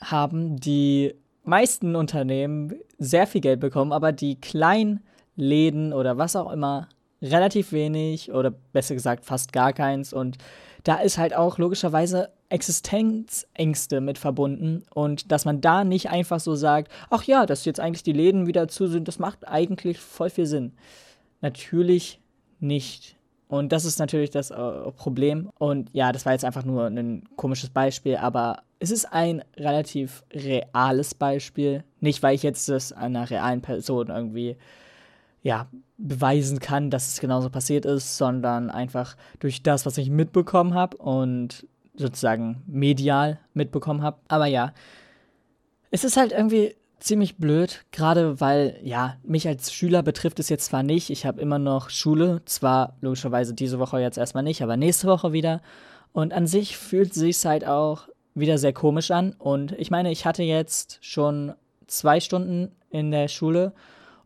haben 0.00 0.56
die 0.58 1.14
meisten 1.46 1.96
Unternehmen 1.96 2.74
sehr 2.98 3.26
viel 3.26 3.40
Geld 3.40 3.60
bekommen, 3.60 3.92
aber 3.92 4.12
die 4.12 4.40
kleinen 4.40 5.00
Läden 5.36 5.92
oder 5.92 6.18
was 6.18 6.36
auch 6.36 6.50
immer 6.52 6.88
relativ 7.22 7.72
wenig 7.72 8.32
oder 8.32 8.50
besser 8.50 8.94
gesagt 8.94 9.24
fast 9.24 9.52
gar 9.52 9.72
keins. 9.72 10.12
Und 10.12 10.38
da 10.84 10.96
ist 10.96 11.18
halt 11.18 11.34
auch 11.34 11.58
logischerweise 11.58 12.30
Existenzängste 12.48 14.00
mit 14.00 14.18
verbunden 14.18 14.84
und 14.94 15.32
dass 15.32 15.44
man 15.44 15.60
da 15.60 15.82
nicht 15.82 16.10
einfach 16.10 16.38
so 16.38 16.54
sagt, 16.54 16.92
ach 17.10 17.24
ja, 17.24 17.44
dass 17.44 17.64
jetzt 17.64 17.80
eigentlich 17.80 18.04
die 18.04 18.12
Läden 18.12 18.46
wieder 18.46 18.68
zu 18.68 18.86
sind, 18.86 19.08
das 19.08 19.18
macht 19.18 19.48
eigentlich 19.48 19.98
voll 19.98 20.30
viel 20.30 20.46
Sinn. 20.46 20.72
Natürlich 21.40 22.20
nicht. 22.60 23.16
Und 23.48 23.72
das 23.72 23.84
ist 23.84 23.98
natürlich 23.98 24.30
das 24.30 24.50
äh, 24.50 24.92
Problem. 24.96 25.50
Und 25.58 25.90
ja, 25.92 26.12
das 26.12 26.24
war 26.24 26.32
jetzt 26.32 26.44
einfach 26.44 26.64
nur 26.64 26.86
ein 26.86 27.24
komisches 27.36 27.70
Beispiel, 27.70 28.16
aber 28.16 28.62
es 28.78 28.90
ist 28.90 29.06
ein 29.06 29.42
relativ 29.56 30.22
reales 30.32 31.14
Beispiel. 31.14 31.84
Nicht, 32.00 32.22
weil 32.22 32.34
ich 32.34 32.42
jetzt 32.42 32.68
das 32.68 32.92
einer 32.92 33.30
realen 33.30 33.62
Person 33.62 34.08
irgendwie 34.08 34.56
ja, 35.42 35.68
beweisen 35.96 36.58
kann, 36.58 36.90
dass 36.90 37.08
es 37.08 37.20
genauso 37.20 37.50
passiert 37.50 37.86
ist, 37.86 38.18
sondern 38.18 38.70
einfach 38.70 39.16
durch 39.38 39.62
das, 39.62 39.86
was 39.86 39.96
ich 39.96 40.10
mitbekommen 40.10 40.74
habe 40.74 40.96
und 40.96 41.66
sozusagen 41.96 42.62
medial 42.66 43.38
mitbekommen 43.54 44.02
habe. 44.02 44.18
Aber 44.28 44.46
ja, 44.46 44.72
es 45.90 46.04
ist 46.04 46.16
halt 46.16 46.32
irgendwie 46.32 46.74
ziemlich 46.98 47.36
blöd, 47.36 47.84
gerade 47.92 48.40
weil, 48.40 48.78
ja, 48.82 49.16
mich 49.22 49.46
als 49.46 49.72
Schüler 49.72 50.02
betrifft 50.02 50.40
es 50.40 50.48
jetzt 50.48 50.66
zwar 50.66 50.82
nicht, 50.82 51.10
ich 51.10 51.24
habe 51.24 51.40
immer 51.40 51.58
noch 51.58 51.90
Schule, 51.90 52.42
zwar 52.44 52.96
logischerweise 53.00 53.54
diese 53.54 53.78
Woche 53.78 54.00
jetzt 54.00 54.18
erstmal 54.18 54.42
nicht, 54.42 54.62
aber 54.62 54.76
nächste 54.76 55.06
Woche 55.06 55.32
wieder. 55.32 55.62
Und 56.12 56.32
an 56.32 56.46
sich 56.46 56.76
fühlt 56.76 57.14
sich 57.14 57.44
halt 57.44 57.66
auch 57.66 58.08
wieder 58.36 58.58
sehr 58.58 58.72
komisch 58.72 59.10
an. 59.10 59.32
Und 59.38 59.72
ich 59.72 59.90
meine, 59.90 60.10
ich 60.10 60.24
hatte 60.24 60.42
jetzt 60.42 60.98
schon 61.00 61.54
zwei 61.86 62.20
Stunden 62.20 62.72
in 62.90 63.10
der 63.10 63.28
Schule 63.28 63.72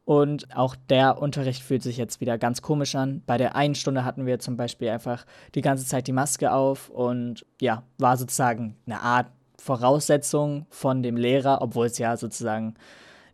und 0.05 0.57
auch 0.57 0.75
der 0.89 1.23
Unterricht 1.23 1.63
fühlt 1.63 1.83
sich 1.83 1.97
jetzt 1.97 2.21
wieder 2.21 2.37
ganz 2.37 2.63
komisch 2.63 2.95
an. 2.95 3.23
Bei 3.27 3.39
der 3.39 3.55
einen 3.55 3.75
Stunde 3.75 4.05
hatten 4.05 4.27
wir 4.27 4.41
zum 4.41 4.57
Beispiel 4.57 4.89
einfach 4.89 5.25
die 5.55 5.61
ganze 5.61 5.87
Zeit 5.87 6.07
die 6.07 6.13
Maske 6.13 6.53
auf 6.53 6.89
und 6.89 7.47
ja, 7.61 7.85
war 7.99 8.17
sozusagen 8.17 8.77
eine 8.87 9.01
Art 9.01 9.29
Voraussetzung 9.59 10.67
von 10.71 11.03
dem 11.03 11.17
Lehrer, 11.17 11.63
obwohl 11.63 11.87
es 11.87 11.99
ja 11.99 12.17
sozusagen 12.17 12.75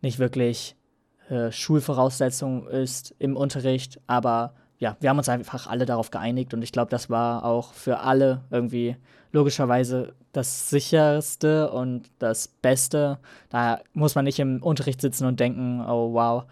nicht 0.02 0.18
wirklich 0.18 0.76
äh, 1.30 1.50
Schulvoraussetzung 1.50 2.66
ist 2.68 3.14
im 3.18 3.36
Unterricht. 3.36 4.00
Aber 4.06 4.54
ja, 4.78 4.96
wir 5.00 5.10
haben 5.10 5.18
uns 5.18 5.28
einfach 5.28 5.66
alle 5.66 5.86
darauf 5.86 6.10
geeinigt 6.10 6.52
und 6.52 6.62
ich 6.62 6.72
glaube, 6.72 6.90
das 6.90 7.08
war 7.08 7.44
auch 7.44 7.72
für 7.72 8.00
alle 8.00 8.42
irgendwie 8.50 8.96
logischerweise 9.32 10.14
das 10.32 10.68
sicherste 10.70 11.70
und 11.70 12.10
das 12.18 12.48
Beste. 12.48 13.18
Da 13.48 13.80
muss 13.94 14.14
man 14.14 14.24
nicht 14.24 14.38
im 14.38 14.62
Unterricht 14.62 15.00
sitzen 15.00 15.26
und 15.26 15.40
denken, 15.40 15.80
oh 15.80 16.12
wow, 16.12 16.44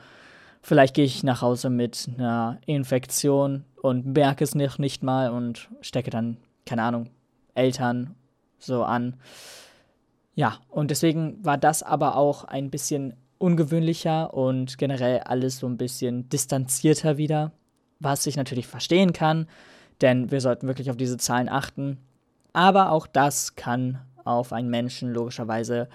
vielleicht 0.62 0.94
gehe 0.94 1.04
ich 1.04 1.22
nach 1.22 1.42
Hause 1.42 1.68
mit 1.70 2.08
einer 2.16 2.58
Infektion 2.66 3.64
und 3.82 4.06
merke 4.06 4.44
es 4.44 4.54
noch 4.54 4.78
nicht 4.78 5.02
mal 5.02 5.30
und 5.30 5.68
stecke 5.82 6.10
dann, 6.10 6.38
keine 6.64 6.82
Ahnung, 6.82 7.10
Eltern 7.54 8.14
so 8.58 8.84
an. 8.84 9.16
Ja, 10.34 10.58
und 10.68 10.90
deswegen 10.90 11.44
war 11.44 11.58
das 11.58 11.82
aber 11.82 12.16
auch 12.16 12.44
ein 12.44 12.70
bisschen 12.70 13.14
ungewöhnlicher 13.38 14.32
und 14.32 14.78
generell 14.78 15.20
alles 15.20 15.58
so 15.58 15.66
ein 15.66 15.76
bisschen 15.76 16.28
distanzierter 16.30 17.18
wieder, 17.18 17.52
was 18.00 18.26
ich 18.26 18.36
natürlich 18.36 18.66
verstehen 18.66 19.12
kann, 19.12 19.46
denn 20.00 20.30
wir 20.30 20.40
sollten 20.40 20.66
wirklich 20.66 20.90
auf 20.90 20.96
diese 20.96 21.16
Zahlen 21.16 21.48
achten. 21.48 21.98
Aber 22.52 22.90
auch 22.90 23.06
das 23.06 23.56
kann 23.56 24.00
auf 24.24 24.52
einen 24.52 24.70
Menschen 24.70 25.12
logischerweise 25.12 25.88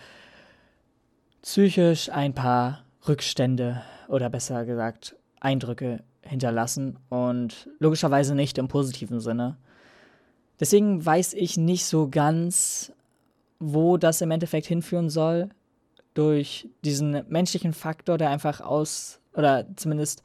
psychisch 1.41 2.09
ein 2.09 2.33
paar 2.33 2.83
Rückstände 3.07 3.81
oder 4.07 4.29
besser 4.29 4.65
gesagt 4.65 5.15
Eindrücke 5.39 6.03
hinterlassen 6.21 6.97
und 7.09 7.69
logischerweise 7.79 8.35
nicht 8.35 8.57
im 8.57 8.67
positiven 8.67 9.19
Sinne. 9.19 9.57
Deswegen 10.59 11.05
weiß 11.05 11.33
ich 11.33 11.57
nicht 11.57 11.85
so 11.85 12.09
ganz, 12.09 12.91
wo 13.59 13.97
das 13.97 14.21
im 14.21 14.31
Endeffekt 14.31 14.67
hinführen 14.67 15.09
soll, 15.09 15.49
durch 16.13 16.67
diesen 16.83 17.23
menschlichen 17.29 17.73
Faktor, 17.73 18.17
der 18.17 18.29
einfach 18.29 18.59
aus, 18.61 19.19
oder 19.33 19.65
zumindest 19.75 20.21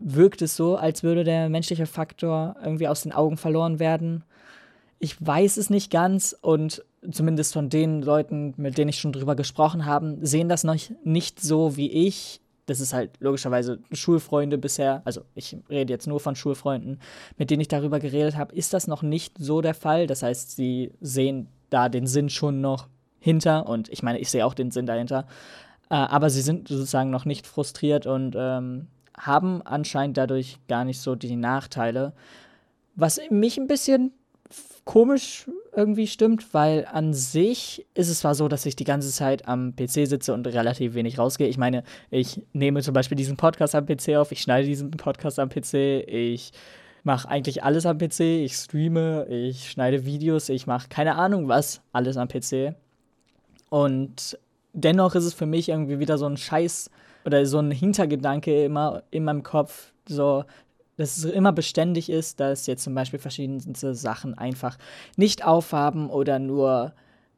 wirkt 0.00 0.42
es 0.42 0.56
so, 0.56 0.76
als 0.76 1.02
würde 1.02 1.24
der 1.24 1.48
menschliche 1.48 1.86
Faktor 1.86 2.56
irgendwie 2.62 2.88
aus 2.88 3.02
den 3.02 3.12
Augen 3.12 3.36
verloren 3.36 3.78
werden 3.78 4.24
ich 5.00 5.16
weiß 5.26 5.56
es 5.56 5.70
nicht 5.70 5.90
ganz 5.90 6.36
und 6.40 6.84
zumindest 7.10 7.54
von 7.54 7.70
den 7.70 8.02
Leuten, 8.02 8.54
mit 8.58 8.76
denen 8.76 8.90
ich 8.90 9.00
schon 9.00 9.12
drüber 9.12 9.34
gesprochen 9.34 9.86
habe, 9.86 10.18
sehen 10.20 10.50
das 10.50 10.62
noch 10.62 10.76
nicht 11.02 11.40
so 11.40 11.76
wie 11.76 11.90
ich. 11.90 12.40
Das 12.66 12.80
ist 12.80 12.92
halt 12.92 13.10
logischerweise 13.18 13.80
Schulfreunde 13.90 14.58
bisher, 14.58 15.00
also 15.06 15.22
ich 15.34 15.56
rede 15.70 15.92
jetzt 15.92 16.06
nur 16.06 16.20
von 16.20 16.36
Schulfreunden, 16.36 17.00
mit 17.38 17.50
denen 17.50 17.62
ich 17.62 17.68
darüber 17.68 17.98
geredet 17.98 18.36
habe, 18.36 18.54
ist 18.54 18.74
das 18.74 18.86
noch 18.86 19.02
nicht 19.02 19.36
so 19.38 19.62
der 19.62 19.74
Fall. 19.74 20.06
Das 20.06 20.22
heißt, 20.22 20.54
sie 20.54 20.92
sehen 21.00 21.48
da 21.70 21.88
den 21.88 22.06
Sinn 22.06 22.28
schon 22.28 22.60
noch 22.60 22.86
hinter 23.18 23.66
und 23.66 23.88
ich 23.88 24.02
meine, 24.02 24.18
ich 24.18 24.30
sehe 24.30 24.44
auch 24.44 24.54
den 24.54 24.70
Sinn 24.70 24.86
dahinter. 24.86 25.26
Äh, 25.88 25.94
aber 25.94 26.28
sie 26.28 26.42
sind 26.42 26.68
sozusagen 26.68 27.10
noch 27.10 27.24
nicht 27.24 27.46
frustriert 27.46 28.06
und 28.06 28.36
ähm, 28.38 28.86
haben 29.20 29.62
anscheinend 29.62 30.16
dadurch 30.16 30.58
gar 30.68 30.84
nicht 30.84 31.00
so 31.00 31.14
die 31.14 31.36
Nachteile. 31.36 32.12
Was 32.96 33.20
mich 33.30 33.58
ein 33.58 33.66
bisschen 33.66 34.12
komisch 34.84 35.48
irgendwie 35.74 36.06
stimmt, 36.06 36.52
weil 36.52 36.86
an 36.90 37.14
sich 37.14 37.86
ist 37.94 38.08
es 38.08 38.20
zwar 38.20 38.34
so, 38.34 38.48
dass 38.48 38.66
ich 38.66 38.74
die 38.74 38.84
ganze 38.84 39.10
Zeit 39.10 39.46
am 39.46 39.76
PC 39.76 40.08
sitze 40.08 40.34
und 40.34 40.46
relativ 40.48 40.94
wenig 40.94 41.18
rausgehe. 41.18 41.46
Ich 41.46 41.58
meine, 41.58 41.84
ich 42.10 42.42
nehme 42.52 42.82
zum 42.82 42.94
Beispiel 42.94 43.16
diesen 43.16 43.36
Podcast 43.36 43.74
am 43.74 43.86
PC 43.86 44.16
auf, 44.16 44.32
ich 44.32 44.40
schneide 44.40 44.66
diesen 44.66 44.90
Podcast 44.90 45.38
am 45.38 45.48
PC, 45.48 46.04
ich 46.08 46.50
mache 47.04 47.28
eigentlich 47.28 47.62
alles 47.62 47.86
am 47.86 47.98
PC, 47.98 48.20
ich 48.20 48.54
streame, 48.54 49.26
ich 49.28 49.70
schneide 49.70 50.04
Videos, 50.04 50.48
ich 50.48 50.66
mache 50.66 50.88
keine 50.88 51.14
Ahnung 51.14 51.46
was, 51.46 51.82
alles 51.92 52.16
am 52.16 52.26
PC. 52.26 52.74
Und 53.68 54.38
dennoch 54.72 55.14
ist 55.14 55.24
es 55.24 55.34
für 55.34 55.46
mich 55.46 55.68
irgendwie 55.68 56.00
wieder 56.00 56.18
so 56.18 56.26
ein 56.26 56.36
Scheiß 56.36 56.90
oder 57.24 57.44
so 57.46 57.58
ein 57.58 57.70
Hintergedanke 57.70 58.64
immer 58.64 59.02
in 59.10 59.24
meinem 59.24 59.42
Kopf, 59.42 59.92
so, 60.06 60.44
dass 60.96 61.16
es 61.16 61.24
immer 61.24 61.52
beständig 61.52 62.10
ist, 62.10 62.40
dass 62.40 62.66
jetzt 62.66 62.84
zum 62.84 62.94
Beispiel 62.94 63.18
verschiedenste 63.18 63.94
Sachen 63.94 64.36
einfach 64.36 64.78
nicht 65.16 65.44
aufhaben 65.44 66.10
oder 66.10 66.38
nur 66.38 66.92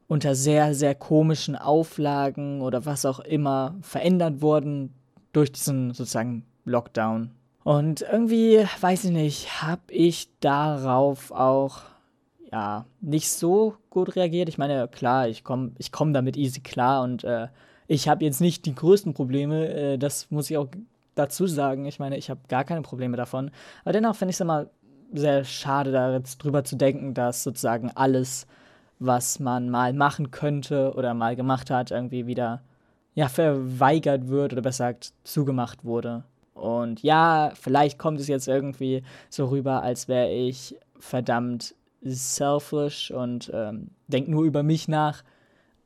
unter 0.09 0.35
sehr, 0.35 0.75
sehr 0.75 0.95
komischen 0.95 1.57
Auflagen 1.57 2.61
oder 2.61 2.85
was 2.85 3.07
auch 3.07 3.21
immer 3.21 3.77
verändert 3.81 4.43
wurden 4.43 4.93
durch 5.33 5.53
diesen 5.53 5.95
sozusagen 5.95 6.45
Lockdown. 6.65 7.31
Und 7.65 8.03
irgendwie, 8.03 8.67
weiß 8.81 9.05
ich 9.05 9.11
nicht, 9.11 9.63
habe 9.63 9.83
ich 9.89 10.29
darauf 10.41 11.31
auch 11.31 11.83
ja 12.51 12.85
nicht 13.01 13.31
so 13.31 13.77
gut 13.89 14.17
reagiert. 14.17 14.49
Ich 14.49 14.59
meine, 14.59 14.89
klar, 14.89 15.29
ich 15.29 15.45
komme 15.45 15.73
ich 15.79 15.93
komm 15.93 16.13
damit 16.13 16.37
easy 16.37 16.61
klar 16.61 17.03
und 17.03 17.25
äh, 17.25 17.49
ich 17.87 18.09
habe 18.09 18.25
jetzt 18.25 18.41
nicht 18.41 18.67
die 18.67 18.75
größten 18.75 19.15
Probleme, 19.15 19.69
äh, 19.69 19.99
das 19.99 20.31
muss 20.31 20.51
ich 20.51 20.57
auch 20.57 20.69
dazu 21.15 21.47
sagen. 21.47 21.87
Ich 21.87 21.99
meine, 21.99 22.17
ich 22.17 22.31
habe 22.31 22.41
gar 22.49 22.65
keine 22.65 22.83
Probleme 22.83 23.17
davon. 23.17 23.51
Aber 23.85 23.93
dennoch 23.93 24.17
finde 24.17 24.31
ich 24.31 24.37
es 24.37 24.41
immer 24.41 24.67
sehr 25.13 25.45
schade, 25.45 25.93
da 25.93 26.13
jetzt 26.13 26.39
drüber 26.39 26.65
zu 26.65 26.77
denken, 26.77 27.15
dass 27.15 27.43
sozusagen 27.43 27.91
alles, 27.95 28.47
was 28.99 29.41
man 29.41 29.69
mal 29.69 29.93
machen 29.93 30.31
könnte 30.31 30.95
oder 30.95 31.13
mal 31.15 31.37
gemacht 31.37 31.71
hat, 31.71 31.91
irgendwie 31.91 32.27
wieder 32.27 32.63
ja, 33.15 33.29
verweigert 33.29 34.29
wird 34.29 34.53
oder 34.53 34.63
besser 34.63 34.95
gesagt 34.95 35.13
zugemacht 35.25 35.85
wurde. 35.85 36.25
Und 36.55 37.03
ja, 37.03 37.53
vielleicht 37.55 37.99
kommt 37.99 38.21
es 38.21 38.29
jetzt 38.29 38.49
irgendwie 38.49 39.03
so 39.29 39.47
rüber, 39.47 39.83
als 39.83 40.09
wäre 40.09 40.31
ich 40.31 40.77
verdammt 40.99 41.75
selfish 42.03 43.11
und 43.11 43.51
ähm, 43.53 43.89
denke 44.07 44.31
nur 44.31 44.45
über 44.45 44.63
mich 44.63 44.89
nach. 44.89 45.23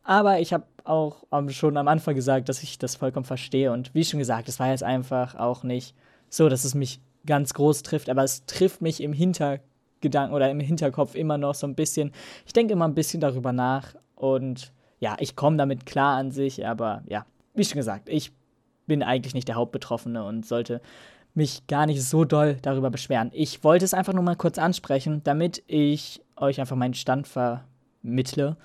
Aber 0.03 0.41
ich 0.41 0.53
habe 0.53 0.65
auch 0.89 1.25
schon 1.49 1.77
am 1.77 1.89
Anfang 1.89 2.15
gesagt, 2.15 2.49
dass 2.49 2.63
ich 2.63 2.79
das 2.79 2.97
vollkommen 2.97 3.25
verstehe. 3.25 3.73
Und 3.73 3.95
wie 3.95 4.05
schon 4.05 4.19
gesagt, 4.19 4.49
es 4.49 4.61
war 4.61 4.71
jetzt 4.71 4.83
einfach 4.83 5.35
auch 5.35 5.63
nicht 5.63 5.95
so, 6.29 6.49
dass 6.49 6.65
es 6.65 6.75
mich 6.75 7.01
ganz 7.27 7.55
groß 7.55 7.83
trifft, 7.83 8.09
aber 8.09 8.23
es 8.23 8.47
trifft 8.47 8.81
mich 8.81 9.03
im 9.03 9.13
Hintergedanken 9.13 10.35
oder 10.35 10.51
im 10.51 10.61
Hinterkopf 10.61 11.15
immer 11.15 11.39
noch 11.39 11.55
so 11.55 11.67
ein 11.67 11.75
bisschen. 11.75 12.13
Ich 12.47 12.53
denke 12.53 12.73
immer 12.73 12.87
ein 12.87 12.95
bisschen 12.95 13.21
darüber 13.21 13.53
nach 13.53 13.95
und 14.15 14.73
ja, 15.01 15.17
ich 15.19 15.37
komme 15.37 15.57
damit 15.57 15.87
klar 15.87 16.17
an 16.17 16.31
sich, 16.31 16.67
aber 16.67 17.03
ja, 17.07 17.27
wie 17.55 17.65
schon 17.65 17.77
gesagt, 17.77 18.09
ich 18.09 18.33
bin 18.87 19.03
eigentlich 19.03 19.35
nicht 19.35 19.49
der 19.49 19.57
Hauptbetroffene 19.57 20.25
und 20.25 20.47
sollte 20.47 20.81
mich 21.35 21.67
gar 21.67 21.87
nicht 21.87 22.03
so 22.03 22.25
doll 22.25 22.57
darüber 22.63 22.91
beschweren. 22.91 23.31
Ich 23.35 23.63
wollte 23.63 23.85
es 23.85 23.93
einfach 23.93 24.15
nur 24.15 24.23
mal 24.23 24.37
kurz 24.37 24.59
ansprechen, 24.59 25.21
damit 25.25 25.63
ich 25.67 26.23
euch 26.37 26.61
einfach 26.61 26.77
meinen 26.77 26.95
Stand 26.95 27.29
vermittle 27.29 28.57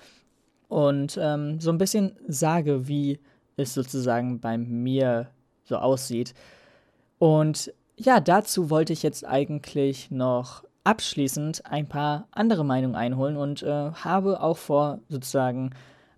und 0.72 1.18
ähm, 1.20 1.60
so 1.60 1.70
ein 1.70 1.76
bisschen 1.76 2.16
sage, 2.26 2.88
wie 2.88 3.20
es 3.56 3.74
sozusagen 3.74 4.40
bei 4.40 4.56
mir 4.56 5.28
so 5.64 5.76
aussieht. 5.76 6.32
Und 7.18 7.72
ja, 7.98 8.20
dazu 8.20 8.70
wollte 8.70 8.94
ich 8.94 9.02
jetzt 9.02 9.26
eigentlich 9.26 10.10
noch 10.10 10.64
abschließend 10.84 11.66
ein 11.66 11.88
paar 11.88 12.26
andere 12.30 12.64
Meinungen 12.64 12.96
einholen 12.96 13.36
und 13.36 13.62
äh, 13.62 13.90
habe 13.92 14.40
auch 14.40 14.56
vor, 14.56 15.00
sozusagen 15.10 15.70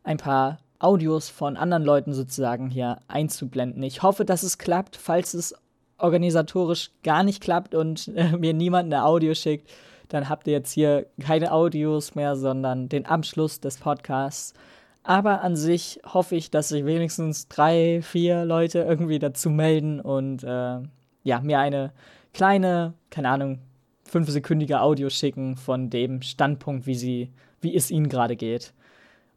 ein 0.04 0.18
paar 0.18 0.58
Audios 0.78 1.30
von 1.30 1.56
anderen 1.56 1.82
Leuten 1.82 2.12
sozusagen 2.12 2.70
hier 2.70 2.98
einzublenden. 3.08 3.82
Ich 3.82 4.04
hoffe, 4.04 4.24
dass 4.24 4.44
es 4.44 4.58
klappt. 4.58 4.96
Falls 4.96 5.34
es 5.34 5.54
organisatorisch 5.98 6.92
gar 7.02 7.24
nicht 7.24 7.42
klappt 7.42 7.74
und 7.74 8.06
äh, 8.14 8.36
mir 8.36 8.54
niemand 8.54 8.94
ein 8.94 9.00
Audio 9.00 9.34
schickt, 9.34 9.68
dann 10.08 10.28
habt 10.28 10.46
ihr 10.46 10.52
jetzt 10.52 10.72
hier 10.72 11.06
keine 11.20 11.52
Audios 11.52 12.14
mehr, 12.14 12.36
sondern 12.36 12.88
den 12.88 13.06
Abschluss 13.06 13.60
des 13.60 13.78
Podcasts. 13.78 14.54
Aber 15.02 15.42
an 15.42 15.56
sich 15.56 16.00
hoffe 16.06 16.36
ich, 16.36 16.50
dass 16.50 16.68
sich 16.68 16.84
wenigstens 16.86 17.48
drei, 17.48 18.00
vier 18.02 18.44
Leute 18.44 18.80
irgendwie 18.80 19.18
dazu 19.18 19.50
melden 19.50 20.00
und 20.00 20.42
äh, 20.44 20.80
ja, 21.22 21.40
mir 21.42 21.58
eine 21.58 21.92
kleine, 22.32 22.94
keine 23.10 23.28
Ahnung, 23.28 23.58
fünfsekündige 24.04 24.80
Audio 24.80 25.10
schicken 25.10 25.56
von 25.56 25.90
dem 25.90 26.22
Standpunkt, 26.22 26.86
wie 26.86 26.94
sie, 26.94 27.32
wie 27.60 27.74
es 27.74 27.90
ihnen 27.90 28.08
gerade 28.08 28.36
geht. 28.36 28.72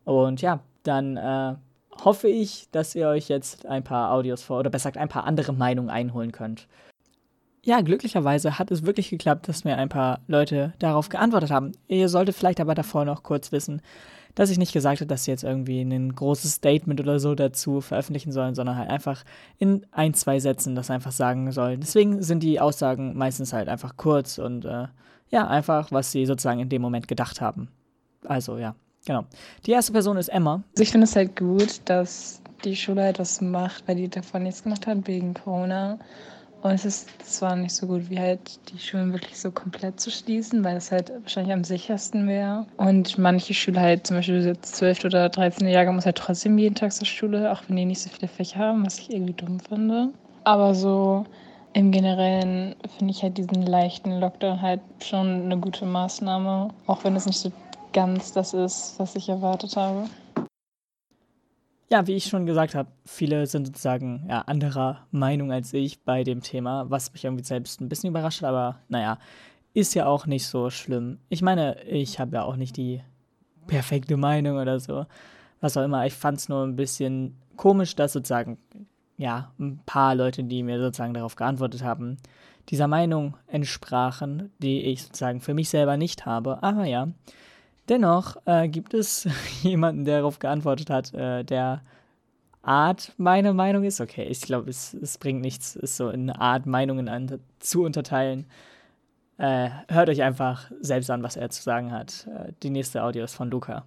Und 0.05 0.41
ja, 0.41 0.61
dann 0.83 1.17
äh, 1.17 1.55
hoffe 2.03 2.29
ich, 2.29 2.69
dass 2.71 2.95
ihr 2.95 3.09
euch 3.09 3.27
jetzt 3.27 3.65
ein 3.65 3.83
paar 3.83 4.11
Audios 4.11 4.43
vor 4.43 4.59
oder 4.59 4.69
besser 4.69 4.89
gesagt 4.89 5.01
ein 5.01 5.09
paar 5.09 5.25
andere 5.25 5.51
Meinungen 5.51 5.89
einholen 5.89 6.31
könnt 6.31 6.67
ja, 7.67 7.81
glücklicherweise 7.81 8.57
hat 8.57 8.71
es 8.71 8.85
wirklich 8.85 9.09
geklappt, 9.09 9.49
dass 9.49 9.65
mir 9.65 9.75
ein 9.77 9.89
paar 9.89 10.21
Leute 10.27 10.71
darauf 10.79 11.09
geantwortet 11.09 11.51
haben. 11.51 11.73
Ihr 11.89 12.07
solltet 12.07 12.33
vielleicht 12.33 12.61
aber 12.61 12.75
davor 12.75 13.03
noch 13.03 13.23
kurz 13.23 13.51
wissen, 13.51 13.81
dass 14.35 14.49
ich 14.49 14.57
nicht 14.57 14.71
gesagt 14.71 15.01
habe, 15.01 15.07
dass 15.07 15.25
sie 15.25 15.31
jetzt 15.31 15.43
irgendwie 15.43 15.81
ein 15.81 16.15
großes 16.15 16.53
Statement 16.53 17.01
oder 17.01 17.19
so 17.19 17.35
dazu 17.35 17.81
veröffentlichen 17.81 18.31
sollen, 18.31 18.55
sondern 18.55 18.77
halt 18.77 18.89
einfach 18.89 19.25
in 19.57 19.85
ein, 19.91 20.13
zwei 20.13 20.39
Sätzen 20.39 20.75
das 20.75 20.89
einfach 20.89 21.11
sagen 21.11 21.51
sollen. 21.51 21.81
Deswegen 21.81 22.23
sind 22.23 22.41
die 22.41 22.61
Aussagen 22.61 23.17
meistens 23.17 23.51
halt 23.51 23.67
einfach 23.67 23.97
kurz 23.97 24.37
und 24.37 24.63
äh, 24.63 24.85
ja, 25.27 25.45
einfach, 25.45 25.91
was 25.91 26.13
sie 26.13 26.25
sozusagen 26.25 26.61
in 26.61 26.69
dem 26.69 26.81
Moment 26.81 27.09
gedacht 27.09 27.41
haben. 27.41 27.67
Also 28.23 28.57
ja, 28.57 28.75
genau. 29.05 29.25
Die 29.65 29.71
erste 29.71 29.91
Person 29.91 30.15
ist 30.15 30.29
Emma. 30.29 30.63
Also 30.71 30.83
ich 30.83 30.91
finde 30.91 31.03
es 31.03 31.17
halt 31.17 31.35
gut, 31.35 31.81
dass 31.83 32.41
die 32.63 32.77
Schule 32.77 33.05
etwas 33.09 33.41
macht, 33.41 33.85
weil 33.89 33.97
die 33.97 34.07
davon 34.07 34.43
nichts 34.43 34.63
gemacht 34.63 34.87
hat 34.87 35.05
wegen 35.05 35.33
Corona. 35.33 35.99
Und 36.63 36.71
es 36.71 36.85
ist 36.85 37.07
zwar 37.23 37.55
nicht 37.55 37.73
so 37.73 37.87
gut, 37.87 38.09
wie 38.09 38.19
halt 38.19 38.59
die 38.71 38.79
Schulen 38.79 39.13
wirklich 39.13 39.37
so 39.37 39.51
komplett 39.51 39.99
zu 39.99 40.09
schließen, 40.09 40.63
weil 40.63 40.77
es 40.77 40.91
halt 40.91 41.11
wahrscheinlich 41.21 41.53
am 41.53 41.63
sichersten 41.63 42.27
wäre. 42.27 42.65
Und 42.77 43.17
manche 43.17 43.53
Schüler 43.53 43.81
halt, 43.81 44.07
zum 44.07 44.17
Beispiel 44.17 44.43
jetzt 44.45 44.75
12 44.75 45.05
oder 45.05 45.29
13 45.29 45.67
Jahre, 45.67 45.93
muss 45.93 46.05
halt 46.05 46.17
trotzdem 46.17 46.57
jeden 46.57 46.75
Tag 46.75 46.91
zur 46.93 47.05
Schule, 47.05 47.51
auch 47.51 47.61
wenn 47.67 47.75
die 47.75 47.85
nicht 47.85 48.01
so 48.01 48.09
viele 48.09 48.27
Fächer 48.27 48.59
haben, 48.59 48.85
was 48.85 48.99
ich 48.99 49.11
irgendwie 49.11 49.33
dumm 49.33 49.59
finde. 49.59 50.09
Aber 50.43 50.73
so 50.73 51.25
im 51.73 51.91
Generellen 51.91 52.75
finde 52.97 53.11
ich 53.11 53.21
halt 53.21 53.37
diesen 53.37 53.61
leichten 53.61 54.19
Lockdown 54.19 54.61
halt 54.61 54.81
schon 55.03 55.43
eine 55.43 55.57
gute 55.57 55.85
Maßnahme, 55.85 56.69
auch 56.87 57.03
wenn 57.03 57.15
es 57.15 57.25
nicht 57.25 57.39
so 57.39 57.51
ganz 57.93 58.33
das 58.33 58.53
ist, 58.53 58.95
was 58.97 59.15
ich 59.15 59.29
erwartet 59.29 59.75
habe 59.75 60.05
ja, 61.89 62.05
wie 62.07 62.15
ich 62.15 62.25
schon 62.25 62.45
gesagt 62.45 62.75
habe, 62.75 62.89
viele 63.05 63.47
sind 63.47 63.67
sozusagen 63.67 64.25
ja, 64.29 64.41
anderer 64.41 65.07
Meinung 65.11 65.51
als 65.51 65.73
ich 65.73 66.01
bei 66.03 66.23
dem 66.23 66.41
Thema, 66.41 66.89
was 66.89 67.13
mich 67.13 67.23
irgendwie 67.23 67.45
selbst 67.45 67.79
ein 67.81 67.89
bisschen 67.89 68.09
überrascht 68.09 68.43
aber 68.43 68.79
naja, 68.89 69.17
ist 69.73 69.93
ja 69.93 70.07
auch 70.07 70.25
nicht 70.25 70.47
so 70.47 70.69
schlimm. 70.69 71.19
Ich 71.29 71.41
meine, 71.41 71.81
ich 71.83 72.19
habe 72.19 72.35
ja 72.35 72.43
auch 72.43 72.55
nicht 72.55 72.77
die 72.77 73.01
perfekte 73.67 74.17
Meinung 74.17 74.57
oder 74.57 74.79
so, 74.79 75.05
was 75.61 75.77
auch 75.77 75.83
immer. 75.83 76.05
Ich 76.05 76.13
fand 76.13 76.39
es 76.39 76.49
nur 76.49 76.63
ein 76.63 76.75
bisschen 76.75 77.37
komisch, 77.57 77.95
dass 77.95 78.13
sozusagen, 78.13 78.57
ja, 79.17 79.51
ein 79.59 79.79
paar 79.85 80.15
Leute, 80.15 80.43
die 80.43 80.63
mir 80.63 80.79
sozusagen 80.79 81.13
darauf 81.13 81.35
geantwortet 81.35 81.83
haben, 81.83 82.17
dieser 82.69 82.87
Meinung 82.87 83.37
entsprachen, 83.47 84.51
die 84.59 84.81
ich 84.81 85.03
sozusagen 85.03 85.41
für 85.41 85.53
mich 85.53 85.69
selber 85.69 85.95
nicht 85.95 86.25
habe. 86.25 86.61
Aber 86.63 86.85
ja, 86.85 87.09
Dennoch 87.89 88.35
äh, 88.45 88.67
gibt 88.67 88.93
es 88.93 89.27
jemanden, 89.61 90.05
der 90.05 90.17
darauf 90.17 90.39
geantwortet 90.39 90.89
hat, 90.89 91.13
äh, 91.13 91.43
der 91.43 91.81
Art 92.61 93.13
meine 93.17 93.53
Meinung 93.53 93.83
ist. 93.83 94.01
Okay, 94.01 94.25
ich 94.25 94.41
glaube, 94.41 94.69
es, 94.69 94.93
es 94.93 95.17
bringt 95.17 95.41
nichts, 95.41 95.75
es 95.75 95.95
so 95.95 96.09
in 96.09 96.29
Art 96.29 96.65
Meinungen 96.65 97.07
an, 97.07 97.39
zu 97.59 97.83
unterteilen. 97.83 98.45
Äh, 99.37 99.69
hört 99.87 100.09
euch 100.09 100.21
einfach 100.23 100.69
selbst 100.81 101.09
an, 101.09 101.23
was 101.23 101.37
er 101.37 101.49
zu 101.49 101.63
sagen 101.63 101.91
hat. 101.91 102.27
Äh, 102.27 102.51
die 102.63 102.69
nächste 102.69 103.03
Audio 103.03 103.23
ist 103.23 103.35
von 103.35 103.49
Luca. 103.49 103.85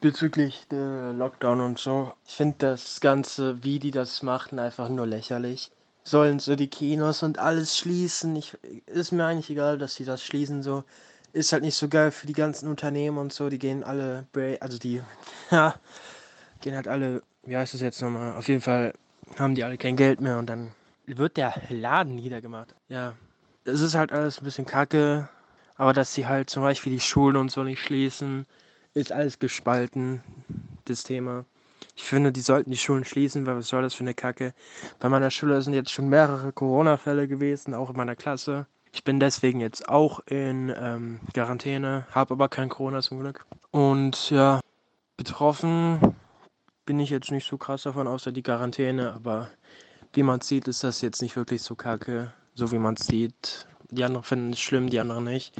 Bezüglich 0.00 0.66
der 0.70 1.12
Lockdown 1.12 1.60
und 1.60 1.78
so. 1.78 2.12
Ich 2.26 2.34
finde 2.34 2.56
das 2.58 3.00
Ganze, 3.00 3.62
wie 3.64 3.78
die 3.78 3.90
das 3.90 4.22
machten, 4.22 4.58
einfach 4.58 4.88
nur 4.88 5.06
lächerlich. 5.06 5.70
Sollen 6.04 6.38
so 6.38 6.56
die 6.56 6.68
Kinos 6.68 7.22
und 7.22 7.38
alles 7.38 7.76
schließen? 7.76 8.36
Ich, 8.36 8.56
ist 8.86 9.12
mir 9.12 9.26
eigentlich 9.26 9.50
egal, 9.50 9.78
dass 9.78 9.96
sie 9.96 10.04
das 10.04 10.22
schließen 10.22 10.62
so 10.62 10.84
ist 11.32 11.52
halt 11.52 11.62
nicht 11.62 11.76
so 11.76 11.88
geil 11.88 12.10
für 12.10 12.26
die 12.26 12.32
ganzen 12.32 12.68
Unternehmen 12.68 13.18
und 13.18 13.32
so. 13.32 13.48
Die 13.48 13.58
gehen 13.58 13.84
alle, 13.84 14.26
also 14.60 14.78
die, 14.78 15.02
ja, 15.50 15.74
gehen 16.60 16.74
halt 16.74 16.88
alle, 16.88 17.22
wie 17.44 17.56
heißt 17.56 17.74
das 17.74 17.80
jetzt 17.80 18.02
nochmal? 18.02 18.36
Auf 18.36 18.48
jeden 18.48 18.60
Fall 18.60 18.94
haben 19.38 19.54
die 19.54 19.64
alle 19.64 19.78
kein 19.78 19.96
Geld 19.96 20.20
mehr 20.20 20.38
und 20.38 20.46
dann 20.46 20.72
wird 21.06 21.36
der 21.36 21.54
Laden 21.68 22.14
niedergemacht. 22.14 22.74
Ja, 22.88 23.14
es 23.64 23.80
ist 23.80 23.94
halt 23.94 24.12
alles 24.12 24.38
ein 24.38 24.44
bisschen 24.44 24.66
kacke, 24.66 25.28
aber 25.76 25.92
dass 25.92 26.14
sie 26.14 26.26
halt 26.26 26.50
zum 26.50 26.62
Beispiel 26.62 26.92
die 26.92 27.00
Schulen 27.00 27.36
und 27.36 27.50
so 27.50 27.62
nicht 27.62 27.80
schließen, 27.80 28.46
ist 28.94 29.12
alles 29.12 29.38
gespalten, 29.38 30.22
das 30.84 31.04
Thema. 31.04 31.44
Ich 31.96 32.04
finde, 32.04 32.32
die 32.32 32.40
sollten 32.40 32.70
die 32.70 32.76
Schulen 32.76 33.04
schließen, 33.04 33.46
weil 33.46 33.56
was 33.56 33.68
soll 33.68 33.82
das 33.82 33.94
für 33.94 34.04
eine 34.04 34.14
Kacke? 34.14 34.54
Bei 34.98 35.08
meiner 35.08 35.30
Schule 35.30 35.60
sind 35.62 35.74
jetzt 35.74 35.90
schon 35.90 36.08
mehrere 36.08 36.52
Corona-Fälle 36.52 37.28
gewesen, 37.28 37.74
auch 37.74 37.90
in 37.90 37.96
meiner 37.96 38.16
Klasse. 38.16 38.66
Ich 38.92 39.04
bin 39.04 39.20
deswegen 39.20 39.60
jetzt 39.60 39.88
auch 39.88 40.20
in 40.26 40.74
ähm, 40.76 41.20
Quarantäne, 41.32 42.06
habe 42.10 42.34
aber 42.34 42.48
kein 42.48 42.68
Corona 42.68 43.02
zum 43.02 43.20
Glück. 43.20 43.46
Und 43.70 44.30
ja, 44.30 44.60
betroffen 45.16 46.16
bin 46.86 46.98
ich 46.98 47.10
jetzt 47.10 47.30
nicht 47.30 47.46
so 47.46 47.56
krass 47.56 47.84
davon, 47.84 48.08
außer 48.08 48.32
die 48.32 48.42
Quarantäne. 48.42 49.12
Aber 49.12 49.48
wie 50.12 50.24
man 50.24 50.40
sieht, 50.40 50.66
ist 50.66 50.82
das 50.82 51.00
jetzt 51.02 51.22
nicht 51.22 51.36
wirklich 51.36 51.62
so 51.62 51.76
kacke, 51.76 52.32
so 52.54 52.72
wie 52.72 52.78
man 52.78 52.96
sieht. 52.96 53.66
Die 53.90 54.04
anderen 54.04 54.24
finden 54.24 54.52
es 54.52 54.60
schlimm, 54.60 54.90
die 54.90 54.98
anderen 54.98 55.24
nicht. 55.24 55.54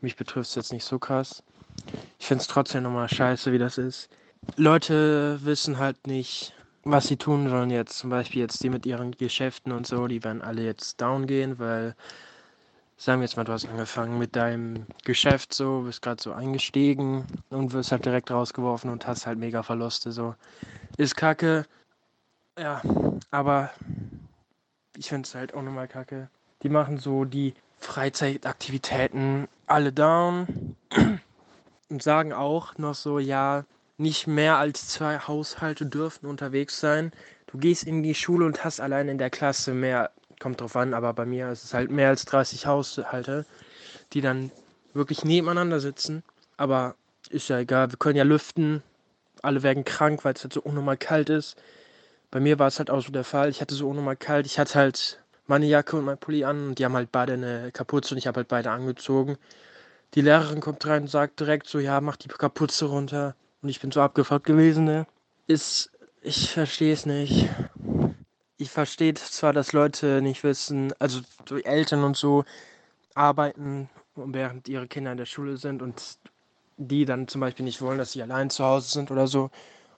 Mich 0.00 0.16
betrifft 0.16 0.50
es 0.50 0.54
jetzt 0.54 0.72
nicht 0.72 0.84
so 0.84 0.98
krass. 0.98 1.42
Ich 2.18 2.26
finde 2.26 2.42
es 2.42 2.48
trotzdem 2.48 2.84
nochmal 2.84 3.08
scheiße, 3.08 3.52
wie 3.52 3.58
das 3.58 3.78
ist. 3.78 4.08
Leute 4.56 5.40
wissen 5.42 5.78
halt 5.78 6.06
nicht, 6.06 6.54
was 6.84 7.08
sie 7.08 7.16
tun 7.16 7.48
sollen 7.48 7.70
jetzt. 7.70 7.98
Zum 7.98 8.10
Beispiel 8.10 8.42
jetzt 8.42 8.62
die 8.62 8.70
mit 8.70 8.86
ihren 8.86 9.10
Geschäften 9.10 9.72
und 9.72 9.86
so, 9.86 10.06
die 10.06 10.22
werden 10.22 10.42
alle 10.42 10.62
jetzt 10.62 11.00
down 11.00 11.26
gehen, 11.26 11.58
weil 11.58 11.96
sagen 12.96 13.20
wir 13.20 13.26
jetzt 13.26 13.36
mal, 13.36 13.44
du 13.44 13.52
hast 13.52 13.68
angefangen 13.68 14.18
mit 14.18 14.36
deinem 14.36 14.86
Geschäft 15.04 15.52
so, 15.52 15.82
bist 15.82 16.02
gerade 16.02 16.22
so 16.22 16.32
eingestiegen 16.32 17.26
und 17.50 17.72
wirst 17.72 17.92
halt 17.92 18.04
direkt 18.04 18.30
rausgeworfen 18.30 18.90
und 18.90 19.06
hast 19.06 19.26
halt 19.26 19.38
mega 19.38 19.62
Verluste 19.62 20.12
so. 20.12 20.34
Ist 20.96 21.16
kacke. 21.16 21.66
Ja, 22.58 22.80
aber 23.30 23.70
ich 24.96 25.08
finde 25.08 25.26
es 25.26 25.34
halt 25.34 25.52
auch 25.54 25.62
nochmal 25.62 25.88
kacke. 25.88 26.28
Die 26.62 26.70
machen 26.70 26.98
so 26.98 27.24
die 27.24 27.54
Freizeitaktivitäten 27.80 29.46
alle 29.66 29.92
down 29.92 30.74
und 31.90 32.02
sagen 32.02 32.32
auch 32.32 32.78
noch 32.78 32.94
so, 32.94 33.18
ja, 33.18 33.64
nicht 33.98 34.26
mehr 34.26 34.56
als 34.56 34.88
zwei 34.88 35.18
Haushalte 35.18 35.86
dürfen 35.86 36.26
unterwegs 36.26 36.80
sein. 36.80 37.12
Du 37.46 37.58
gehst 37.58 37.84
in 37.84 38.02
die 38.02 38.14
Schule 38.14 38.46
und 38.46 38.64
hast 38.64 38.80
allein 38.80 39.08
in 39.08 39.18
der 39.18 39.30
Klasse 39.30 39.72
mehr 39.72 40.10
kommt 40.40 40.60
drauf 40.60 40.76
an, 40.76 40.94
aber 40.94 41.12
bei 41.12 41.26
mir 41.26 41.50
ist 41.50 41.64
es 41.64 41.74
halt 41.74 41.90
mehr 41.90 42.08
als 42.08 42.24
30 42.24 42.66
Haushalte, 42.66 43.46
die 44.12 44.20
dann 44.20 44.50
wirklich 44.94 45.24
nebeneinander 45.24 45.80
sitzen. 45.80 46.22
Aber 46.56 46.94
ist 47.30 47.48
ja 47.48 47.58
egal, 47.58 47.90
wir 47.90 47.98
können 47.98 48.16
ja 48.16 48.24
lüften. 48.24 48.82
Alle 49.42 49.62
werden 49.62 49.84
krank, 49.84 50.24
weil 50.24 50.34
es 50.34 50.42
halt 50.42 50.52
so 50.52 50.60
unnormal 50.62 50.96
kalt 50.96 51.30
ist. 51.30 51.56
Bei 52.30 52.40
mir 52.40 52.58
war 52.58 52.68
es 52.68 52.78
halt 52.78 52.90
auch 52.90 53.02
so 53.02 53.12
der 53.12 53.24
Fall. 53.24 53.50
Ich 53.50 53.60
hatte 53.60 53.74
so 53.74 53.88
unnormal 53.88 54.16
kalt. 54.16 54.46
Ich 54.46 54.58
hatte 54.58 54.74
halt 54.74 55.22
meine 55.46 55.66
Jacke 55.66 55.96
und 55.96 56.04
mein 56.04 56.18
Pulli 56.18 56.44
an 56.44 56.68
und 56.68 56.78
die 56.78 56.84
haben 56.84 56.94
halt 56.94 57.12
beide 57.12 57.34
eine 57.34 57.70
Kapuze 57.72 58.14
und 58.14 58.18
ich 58.18 58.26
habe 58.26 58.38
halt 58.38 58.48
beide 58.48 58.70
angezogen. 58.70 59.36
Die 60.14 60.20
Lehrerin 60.20 60.60
kommt 60.60 60.84
rein 60.86 61.02
und 61.02 61.08
sagt 61.08 61.40
direkt 61.40 61.66
so, 61.66 61.78
ja, 61.78 62.00
mach 62.00 62.16
die 62.16 62.28
Kapuze 62.28 62.86
runter. 62.86 63.36
Und 63.62 63.68
ich 63.68 63.80
bin 63.80 63.92
so 63.92 64.00
abgefuckt 64.00 64.46
gewesen, 64.46 64.84
ne? 64.84 65.06
Ist, 65.46 65.90
ich 66.22 66.50
verstehe 66.50 66.92
es 66.92 67.06
nicht 67.06 67.48
ich 68.58 68.70
verstehe 68.70 69.14
zwar, 69.14 69.52
dass 69.52 69.72
Leute 69.72 70.22
nicht 70.22 70.42
wissen, 70.42 70.92
also 70.98 71.20
die 71.50 71.64
Eltern 71.64 72.04
und 72.04 72.16
so 72.16 72.44
arbeiten, 73.14 73.88
während 74.14 74.68
ihre 74.68 74.88
Kinder 74.88 75.12
in 75.12 75.18
der 75.18 75.26
Schule 75.26 75.56
sind 75.56 75.82
und 75.82 76.18
die 76.78 77.04
dann 77.04 77.28
zum 77.28 77.40
Beispiel 77.40 77.64
nicht 77.64 77.82
wollen, 77.82 77.98
dass 77.98 78.12
sie 78.12 78.22
allein 78.22 78.50
zu 78.50 78.64
Hause 78.64 78.90
sind 78.90 79.10
oder 79.10 79.26
so 79.26 79.50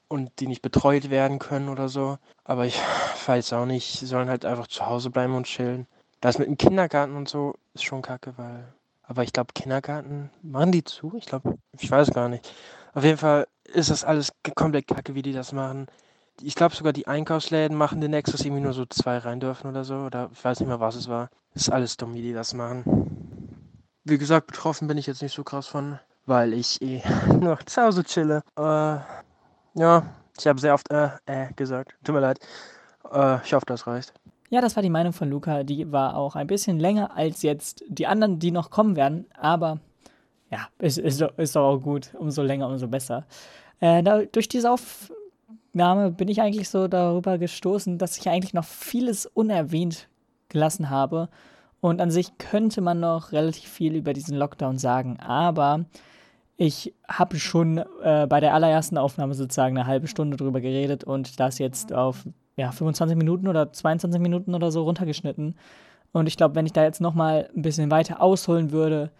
und 0.08 0.30
die 0.40 0.46
nicht 0.46 0.62
betreut 0.62 1.10
werden 1.10 1.38
können 1.38 1.68
oder 1.68 1.88
so. 1.88 2.18
Aber 2.44 2.66
ich 2.66 2.80
weiß 3.26 3.52
auch 3.52 3.66
nicht, 3.66 3.98
sie 3.98 4.06
sollen 4.06 4.28
halt 4.28 4.44
einfach 4.44 4.66
zu 4.66 4.86
Hause 4.86 5.10
bleiben 5.10 5.34
und 5.34 5.46
chillen. 5.46 5.86
Das 6.20 6.38
mit 6.38 6.48
dem 6.48 6.58
Kindergarten 6.58 7.14
und 7.14 7.28
so 7.28 7.54
ist 7.74 7.84
schon 7.84 8.02
kacke, 8.02 8.34
weil. 8.36 8.72
Aber 9.04 9.22
ich 9.22 9.32
glaube, 9.32 9.54
Kindergarten, 9.54 10.30
machen 10.42 10.72
die 10.72 10.84
zu? 10.84 11.14
Ich 11.16 11.26
glaube, 11.26 11.56
ich 11.78 11.90
weiß 11.90 12.10
gar 12.10 12.28
nicht. 12.28 12.52
Auf 12.92 13.04
jeden 13.04 13.16
Fall 13.16 13.46
ist 13.64 13.90
das 13.90 14.04
alles 14.04 14.32
komplett 14.54 14.86
kacke, 14.86 15.14
wie 15.14 15.22
die 15.22 15.32
das 15.32 15.52
machen 15.52 15.86
ich 16.42 16.54
glaube 16.54 16.74
sogar 16.74 16.92
die 16.92 17.06
Einkaufsläden 17.06 17.76
machen 17.76 18.00
den 18.00 18.12
Extras 18.12 18.44
irgendwie 18.44 18.62
nur 18.62 18.72
so 18.72 18.86
zwei 18.86 19.18
rein 19.18 19.40
dürfen 19.40 19.68
oder 19.68 19.84
so. 19.84 19.96
Oder 19.96 20.30
ich 20.32 20.44
weiß 20.44 20.60
nicht 20.60 20.68
mehr, 20.68 20.80
was 20.80 20.96
es 20.96 21.08
war. 21.08 21.30
ist 21.54 21.70
alles 21.70 21.96
dumm, 21.96 22.14
wie 22.14 22.22
die 22.22 22.32
das 22.32 22.54
machen. 22.54 22.84
Wie 24.04 24.18
gesagt, 24.18 24.46
betroffen 24.46 24.88
bin 24.88 24.98
ich 24.98 25.06
jetzt 25.06 25.22
nicht 25.22 25.34
so 25.34 25.44
krass 25.44 25.66
von, 25.66 25.98
weil 26.26 26.52
ich 26.54 26.80
eh 26.80 27.02
noch 27.40 27.62
zu 27.62 27.82
Hause 27.82 28.04
chille. 28.04 28.42
Äh, 28.56 28.98
ja, 29.74 30.06
ich 30.38 30.46
habe 30.46 30.60
sehr 30.60 30.74
oft 30.74 30.90
äh, 30.90 31.10
äh 31.26 31.52
gesagt. 31.54 31.94
Tut 32.04 32.14
mir 32.14 32.20
leid. 32.20 32.38
Äh, 33.12 33.38
ich 33.44 33.52
hoffe, 33.52 33.66
das 33.66 33.86
reicht. 33.86 34.12
Ja, 34.50 34.62
das 34.62 34.76
war 34.76 34.82
die 34.82 34.90
Meinung 34.90 35.12
von 35.12 35.28
Luca. 35.28 35.62
Die 35.62 35.92
war 35.92 36.16
auch 36.16 36.34
ein 36.34 36.46
bisschen 36.46 36.80
länger 36.80 37.16
als 37.16 37.42
jetzt 37.42 37.84
die 37.88 38.06
anderen, 38.06 38.38
die 38.38 38.50
noch 38.50 38.70
kommen 38.70 38.96
werden. 38.96 39.26
Aber 39.38 39.78
ja, 40.50 40.68
ist, 40.78 40.98
ist, 40.98 41.20
ist 41.20 41.56
doch 41.56 41.68
auch 41.68 41.78
gut. 41.78 42.14
Umso 42.14 42.42
länger, 42.42 42.68
umso 42.68 42.88
besser. 42.88 43.26
Äh, 43.80 44.02
da, 44.02 44.22
durch 44.22 44.48
diese 44.48 44.70
Auf 44.70 45.12
Name 45.78 46.10
bin 46.10 46.28
ich 46.28 46.42
eigentlich 46.42 46.68
so 46.68 46.88
darüber 46.88 47.38
gestoßen, 47.38 47.96
dass 47.96 48.18
ich 48.18 48.28
eigentlich 48.28 48.52
noch 48.52 48.64
vieles 48.64 49.24
unerwähnt 49.24 50.08
gelassen 50.50 50.90
habe. 50.90 51.28
Und 51.80 52.00
an 52.00 52.10
sich 52.10 52.36
könnte 52.38 52.80
man 52.80 53.00
noch 53.00 53.32
relativ 53.32 53.70
viel 53.70 53.94
über 53.94 54.12
diesen 54.12 54.36
Lockdown 54.36 54.78
sagen, 54.78 55.18
aber 55.20 55.86
ich 56.56 56.92
habe 57.08 57.38
schon 57.38 57.78
äh, 58.02 58.26
bei 58.28 58.40
der 58.40 58.52
allerersten 58.52 58.98
Aufnahme 58.98 59.34
sozusagen 59.34 59.78
eine 59.78 59.86
halbe 59.86 60.08
Stunde 60.08 60.36
drüber 60.36 60.60
geredet 60.60 61.04
und 61.04 61.38
das 61.38 61.58
jetzt 61.58 61.92
auf 61.92 62.26
ja, 62.56 62.72
25 62.72 63.16
Minuten 63.16 63.46
oder 63.46 63.72
22 63.72 64.20
Minuten 64.20 64.54
oder 64.54 64.72
so 64.72 64.82
runtergeschnitten. 64.82 65.54
Und 66.12 66.26
ich 66.26 66.36
glaube, 66.36 66.56
wenn 66.56 66.66
ich 66.66 66.72
da 66.72 66.82
jetzt 66.82 67.00
nochmal 67.00 67.48
ein 67.54 67.62
bisschen 67.62 67.92
weiter 67.92 68.20
ausholen 68.20 68.72
würde, 68.72 69.12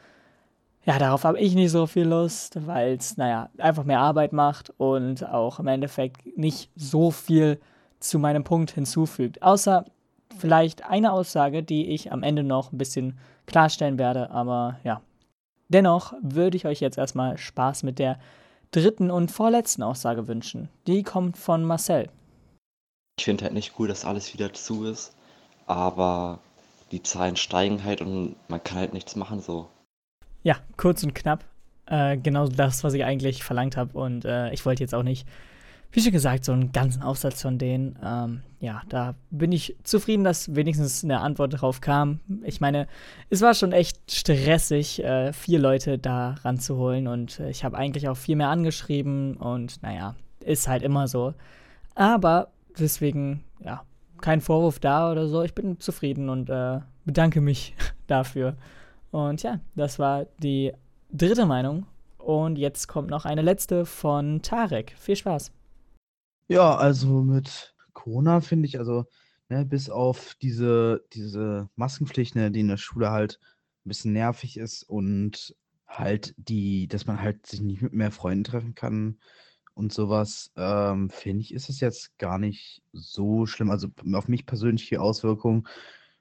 ja, 0.89 0.99
darauf 0.99 1.25
habe 1.25 1.39
ich 1.39 1.55
nicht 1.55 1.71
so 1.71 1.87
viel 1.87 2.07
Lust, 2.07 2.67
weil 2.67 2.95
es, 2.95 3.19
naja, 3.19 3.51
einfach 3.59 3.85
mehr 3.85 4.01
Arbeit 4.01 4.33
macht 4.33 4.73
und 4.79 5.23
auch 5.29 5.61
im 5.61 5.67
Endeffekt 5.67 6.39
nicht 6.39 6.71
so 6.77 7.11
viel 7.11 7.61
zu 8.01 8.19
meinem 8.19 8.43
Punkt 8.43 8.71
hinzufügt. 8.71 9.43
Außer 9.43 9.85
vielleicht 10.39 10.87
eine 10.87 11.13
Aussage, 11.13 11.63
die 11.63 11.89
ich 11.89 12.11
am 12.11 12.23
Ende 12.23 12.43
noch 12.43 12.73
ein 12.73 12.79
bisschen 12.79 13.19
klarstellen 13.45 13.99
werde, 13.99 14.31
aber 14.31 14.79
ja. 14.83 15.03
Dennoch 15.69 16.15
würde 16.23 16.57
ich 16.57 16.65
euch 16.65 16.81
jetzt 16.81 16.97
erstmal 16.97 17.37
Spaß 17.37 17.83
mit 17.83 17.99
der 17.99 18.19
dritten 18.71 19.11
und 19.11 19.31
vorletzten 19.31 19.83
Aussage 19.83 20.27
wünschen. 20.27 20.71
Die 20.87 21.03
kommt 21.03 21.37
von 21.37 21.65
Marcel. 21.65 22.09
Ich 23.19 23.27
finde 23.27 23.45
halt 23.45 23.53
nicht 23.53 23.75
cool, 23.79 23.89
dass 23.89 24.07
alles 24.07 24.33
wieder 24.33 24.55
zu 24.55 24.87
ist, 24.87 25.15
aber 25.67 26.39
die 26.93 27.03
Zahlen 27.03 27.37
steigen 27.37 27.85
halt 27.85 28.01
und 28.01 28.37
man 28.49 28.65
kann 28.65 28.79
halt 28.79 28.95
nichts 28.95 29.17
machen 29.17 29.43
so. 29.43 29.69
Ja, 30.43 30.57
kurz 30.77 31.03
und 31.03 31.15
knapp. 31.15 31.45
Äh, 31.87 32.19
genau 32.19 32.49
das, 32.49 32.85
was 32.85 32.95
ich 32.95 33.05
eigentlich 33.05 33.43
verlangt 33.43 33.77
habe. 33.77 33.99
Und 33.99 34.25
äh, 34.25 34.53
ich 34.53 34.65
wollte 34.67 34.83
jetzt 34.83 34.95
auch 34.95 35.03
nicht, 35.03 35.27
wie 35.91 36.01
schon 36.01 36.13
gesagt, 36.13 36.45
so 36.45 36.53
einen 36.53 36.73
ganzen 36.73 37.03
Aufsatz 37.03 37.43
von 37.43 37.59
denen. 37.59 37.99
Ähm, 38.05 38.43
ja, 38.61 38.83
da 38.89 39.15
bin 39.31 39.53
ich 39.53 39.77
zufrieden, 39.85 40.25
dass 40.25 40.55
wenigstens 40.55 41.03
eine 41.03 41.21
Antwort 41.21 41.61
drauf 41.61 41.81
kam. 41.81 42.21
Ich 42.45 42.61
meine, 42.61 42.87
es 43.31 43.41
war 43.41 43.55
schon 43.55 43.73
echt 43.73 43.99
stressig, 44.11 45.03
äh, 45.03 45.33
vier 45.33 45.59
Leute 45.59 45.99
da 45.99 46.35
ranzuholen. 46.43 47.07
Und 47.07 47.41
äh, 47.41 47.51
ich 47.51 47.65
habe 47.65 47.79
eigentlich 47.79 48.09
auch 48.09 48.17
viel 48.17 48.37
mehr 48.37 48.49
angeschrieben. 48.49 49.37
Und 49.37 49.83
naja, 49.83 50.15
ist 50.45 50.69
halt 50.69 50.83
immer 50.83 51.09
so. 51.09 51.35
Aber 51.95 52.49
deswegen, 52.79 53.45
ja, 53.65 53.83
kein 54.21 54.41
Vorwurf 54.41 54.79
da 54.79 55.11
oder 55.11 55.27
so. 55.27 55.43
Ich 55.43 55.55
bin 55.55 55.81
zufrieden 55.81 56.29
und 56.29 56.51
äh, 56.51 56.81
bedanke 57.05 57.41
mich 57.41 57.75
dafür. 58.07 58.57
Und 59.11 59.43
ja, 59.43 59.61
das 59.75 59.99
war 59.99 60.27
die 60.43 60.73
dritte 61.11 61.47
Meinung. 61.47 61.87
Und 62.19 62.57
jetzt 62.57 62.89
kommt 62.89 63.09
noch 63.11 63.25
eine 63.25 63.43
letzte 63.43 63.87
von 63.87 64.43
Tarek. 64.43 64.95
Viel 64.99 65.17
Spaß. 65.17 65.53
Ja, 66.49 66.77
also 66.77 67.23
mit 67.23 67.75
Corona 67.93 68.41
finde 68.41 68.67
ich, 68.67 68.79
also 68.79 69.07
ne, 69.49 69.65
bis 69.65 69.91
auf 69.91 70.35
diese, 70.43 71.05
diese 71.13 71.69
Maskenpflicht, 71.77 72.35
ne, 72.35 72.51
die 72.51 72.61
in 72.61 72.69
der 72.69 72.77
Schule 72.77 73.11
halt 73.11 73.39
ein 73.85 73.89
bisschen 73.89 74.13
nervig 74.13 74.57
ist 74.57 74.83
und 74.83 75.55
halt 75.87 76.35
die, 76.37 76.87
dass 76.87 77.07
man 77.07 77.21
halt 77.21 77.47
sich 77.47 77.61
nicht 77.61 77.83
mit 77.83 77.93
mehr 77.95 78.11
Freunden 78.11 78.45
treffen 78.45 78.75
kann 78.75 79.19
und 79.75 79.93
sowas, 79.93 80.51
ähm, 80.57 81.09
finde 81.09 81.43
ich, 81.43 81.55
ist 81.55 81.69
es 81.69 81.81
jetzt 81.81 82.19
gar 82.19 82.39
nicht 82.39 82.83
so 82.93 83.47
schlimm. 83.47 83.71
Also 83.71 83.89
auf 84.13 84.29
mich 84.29 84.45
persönlich 84.45 84.89
die 84.89 84.99
Auswirkungen. 84.99 85.67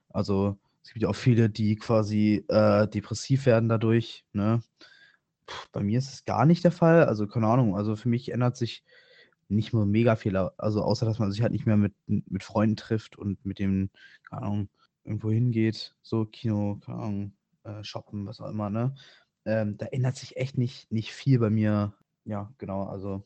Also 0.10 0.58
es 0.88 0.94
gibt 0.94 1.04
ja 1.04 1.10
auch 1.10 1.16
viele, 1.16 1.50
die 1.50 1.76
quasi 1.76 2.46
äh, 2.48 2.88
depressiv 2.88 3.46
werden 3.46 3.70
dadurch. 3.70 4.26
Ne? 4.34 4.62
Puh, 5.46 5.68
bei 5.72 5.84
mir 5.84 6.00
ist 6.00 6.14
es 6.14 6.26
gar 6.26 6.46
nicht 6.46 6.64
der 6.64 6.72
Fall. 6.72 7.06
Also 7.06 7.28
keine 7.28 7.48
Ahnung. 7.48 7.76
Also 7.76 7.96
für 7.96 8.10
mich 8.10 8.32
ändert 8.32 8.58
sich 8.58 8.84
nicht 9.50 9.74
nur 9.74 9.86
mega 9.86 10.16
viel. 10.16 10.36
Also 10.36 10.82
außer, 10.82 11.06
dass 11.06 11.20
man 11.20 11.32
sich 11.32 11.42
halt 11.42 11.52
nicht 11.52 11.66
mehr 11.66 11.78
mit, 11.78 11.94
mit 12.08 12.44
Freunden 12.44 12.76
trifft 12.76 13.18
und 13.18 13.46
mit 13.46 13.60
dem, 13.60 13.90
keine 14.30 14.42
Ahnung, 14.44 14.70
irgendwo 15.04 15.32
hingeht. 15.32 15.96
So 16.02 16.26
Kino, 16.26 16.80
keine 16.86 16.98
Ahnung, 17.00 17.34
äh, 17.64 17.84
shoppen, 17.84 18.26
was 18.26 18.42
auch 18.42 18.50
immer. 18.50 18.70
Ne? 18.70 18.96
ähm, 19.48 19.78
da 19.78 19.86
ändert 19.88 20.18
sich 20.18 20.36
echt 20.38 20.58
nicht, 20.58 20.92
nicht 20.92 21.14
viel 21.14 21.40
bei 21.40 21.50
mir. 21.50 21.94
Ja, 22.26 22.52
genau, 22.58 22.84
also 22.84 23.26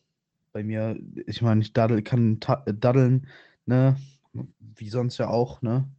bei 0.53 0.63
mir, 0.63 0.97
ich 1.25 1.41
meine, 1.41 1.61
ich 1.61 1.73
daddel, 1.73 2.03
kann 2.03 2.39
daddeln, 2.39 3.27
ne, 3.65 3.97
wie 4.59 4.89
sonst 4.89 5.17
ja 5.17 5.29
auch, 5.29 5.61
ne? 5.63 5.89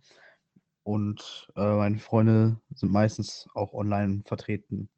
Und 0.84 1.48
äh, 1.56 1.76
meine 1.76 1.98
Freunde 1.98 2.58
sind 2.74 2.92
meistens 2.92 3.46
auch 3.54 3.72
online 3.72 4.22
vertreten. 4.26 4.88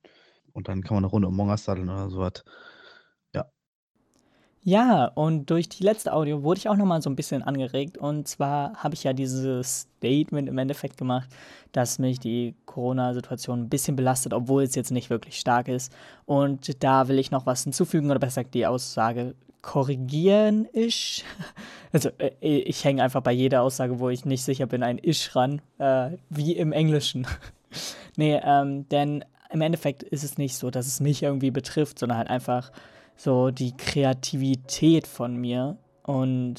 Und 0.53 0.68
dann 0.68 0.83
kann 0.83 0.94
man 0.94 1.05
eine 1.05 1.11
Runde 1.11 1.29
um 1.29 1.37
Mongas 1.37 1.64
daddeln 1.64 1.90
oder 1.90 2.09
sowas. 2.11 2.44
Ja. 3.35 3.47
Ja, 4.62 5.07
und 5.07 5.51
durch 5.51 5.68
die 5.68 5.83
letzte 5.83 6.12
Audio 6.12 6.42
wurde 6.42 6.59
ich 6.59 6.68
auch 6.68 6.77
nochmal 6.77 7.03
so 7.03 7.11
ein 7.11 7.16
bisschen 7.16 7.42
angeregt. 7.42 7.99
Und 7.99 8.29
zwar 8.29 8.77
habe 8.77 8.94
ich 8.94 9.05
ja 9.05 9.12
dieses 9.12 9.88
Statement 9.99 10.49
im 10.49 10.57
Endeffekt 10.57 10.97
gemacht, 10.97 11.29
dass 11.73 11.99
mich 11.99 12.18
die 12.20 12.55
Corona-Situation 12.64 13.62
ein 13.64 13.68
bisschen 13.68 13.97
belastet, 13.97 14.33
obwohl 14.33 14.62
es 14.62 14.75
jetzt 14.75 14.90
nicht 14.92 15.11
wirklich 15.11 15.38
stark 15.38 15.68
ist. 15.68 15.92
Und 16.25 16.83
da 16.83 17.09
will 17.09 17.18
ich 17.18 17.31
noch 17.31 17.47
was 17.47 17.64
hinzufügen, 17.64 18.11
oder 18.11 18.20
besser 18.20 18.42
gesagt 18.42 18.55
die 18.55 18.66
Aussage 18.66 19.35
korrigieren 19.61 20.66
ich. 20.73 21.25
Also 21.94 22.11
äh, 22.18 22.33
ich 22.40 22.85
hänge 22.85 23.02
einfach 23.02 23.22
bei 23.22 23.33
jeder 23.33 23.62
Aussage, 23.62 24.00
wo 24.00 24.11
ich 24.11 24.24
nicht 24.24 24.42
sicher 24.42 24.66
bin, 24.66 24.83
ein 24.83 24.98
Ich 25.00 25.35
ran, 25.37 25.62
äh, 25.78 26.11
wie 26.28 26.52
im 26.52 26.72
Englischen. 26.72 27.26
nee, 28.16 28.38
ähm, 28.44 28.87
denn 28.88 29.24
im 29.50 29.61
Endeffekt 29.61 30.02
ist 30.02 30.24
es 30.24 30.37
nicht 30.37 30.57
so, 30.57 30.70
dass 30.70 30.88
es 30.88 30.98
mich 30.98 31.22
irgendwie 31.22 31.52
betrifft, 31.52 32.00
sondern 32.00 32.18
halt 32.18 32.30
einfach 32.30 32.72
so 33.16 33.52
die 33.52 33.76
Kreativität 33.76 35.07
von 35.07 35.37
mir 35.37 35.76
und 36.02 36.57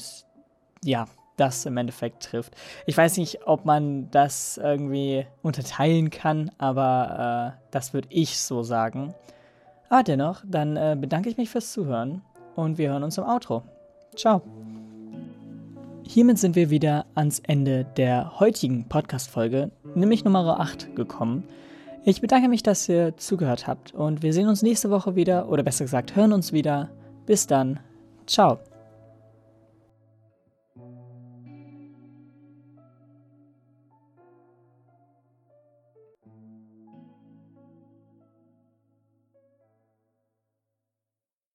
ja, 0.82 1.06
das 1.36 1.66
im 1.66 1.76
Endeffekt 1.76 2.22
trifft. 2.22 2.56
Ich 2.86 2.96
weiß 2.96 3.18
nicht, 3.18 3.46
ob 3.46 3.66
man 3.66 4.10
das 4.10 4.56
irgendwie 4.56 5.26
unterteilen 5.42 6.08
kann, 6.08 6.50
aber 6.56 7.54
äh, 7.60 7.66
das 7.70 7.92
würde 7.92 8.08
ich 8.10 8.38
so 8.38 8.62
sagen. 8.62 9.12
Aber 9.90 10.02
dennoch, 10.02 10.42
dann 10.46 10.78
äh, 10.78 10.96
bedanke 10.98 11.28
ich 11.28 11.36
mich 11.36 11.50
fürs 11.50 11.72
Zuhören 11.72 12.22
und 12.54 12.78
wir 12.78 12.88
hören 12.88 13.02
uns 13.02 13.18
im 13.18 13.24
Outro. 13.24 13.64
Ciao. 14.16 14.40
Hiermit 16.16 16.38
sind 16.38 16.56
wir 16.56 16.70
wieder 16.70 17.04
ans 17.14 17.40
Ende 17.40 17.84
der 17.98 18.40
heutigen 18.40 18.88
Podcast-Folge, 18.88 19.70
nämlich 19.94 20.24
Nummer 20.24 20.58
8, 20.60 20.96
gekommen. 20.96 21.44
Ich 22.06 22.22
bedanke 22.22 22.48
mich, 22.48 22.62
dass 22.62 22.88
ihr 22.88 23.18
zugehört 23.18 23.66
habt 23.66 23.92
und 23.92 24.22
wir 24.22 24.32
sehen 24.32 24.48
uns 24.48 24.62
nächste 24.62 24.88
Woche 24.88 25.14
wieder, 25.14 25.50
oder 25.50 25.62
besser 25.62 25.84
gesagt, 25.84 26.16
hören 26.16 26.32
uns 26.32 26.54
wieder. 26.54 26.88
Bis 27.26 27.46
dann. 27.46 27.80
Ciao. 28.26 28.60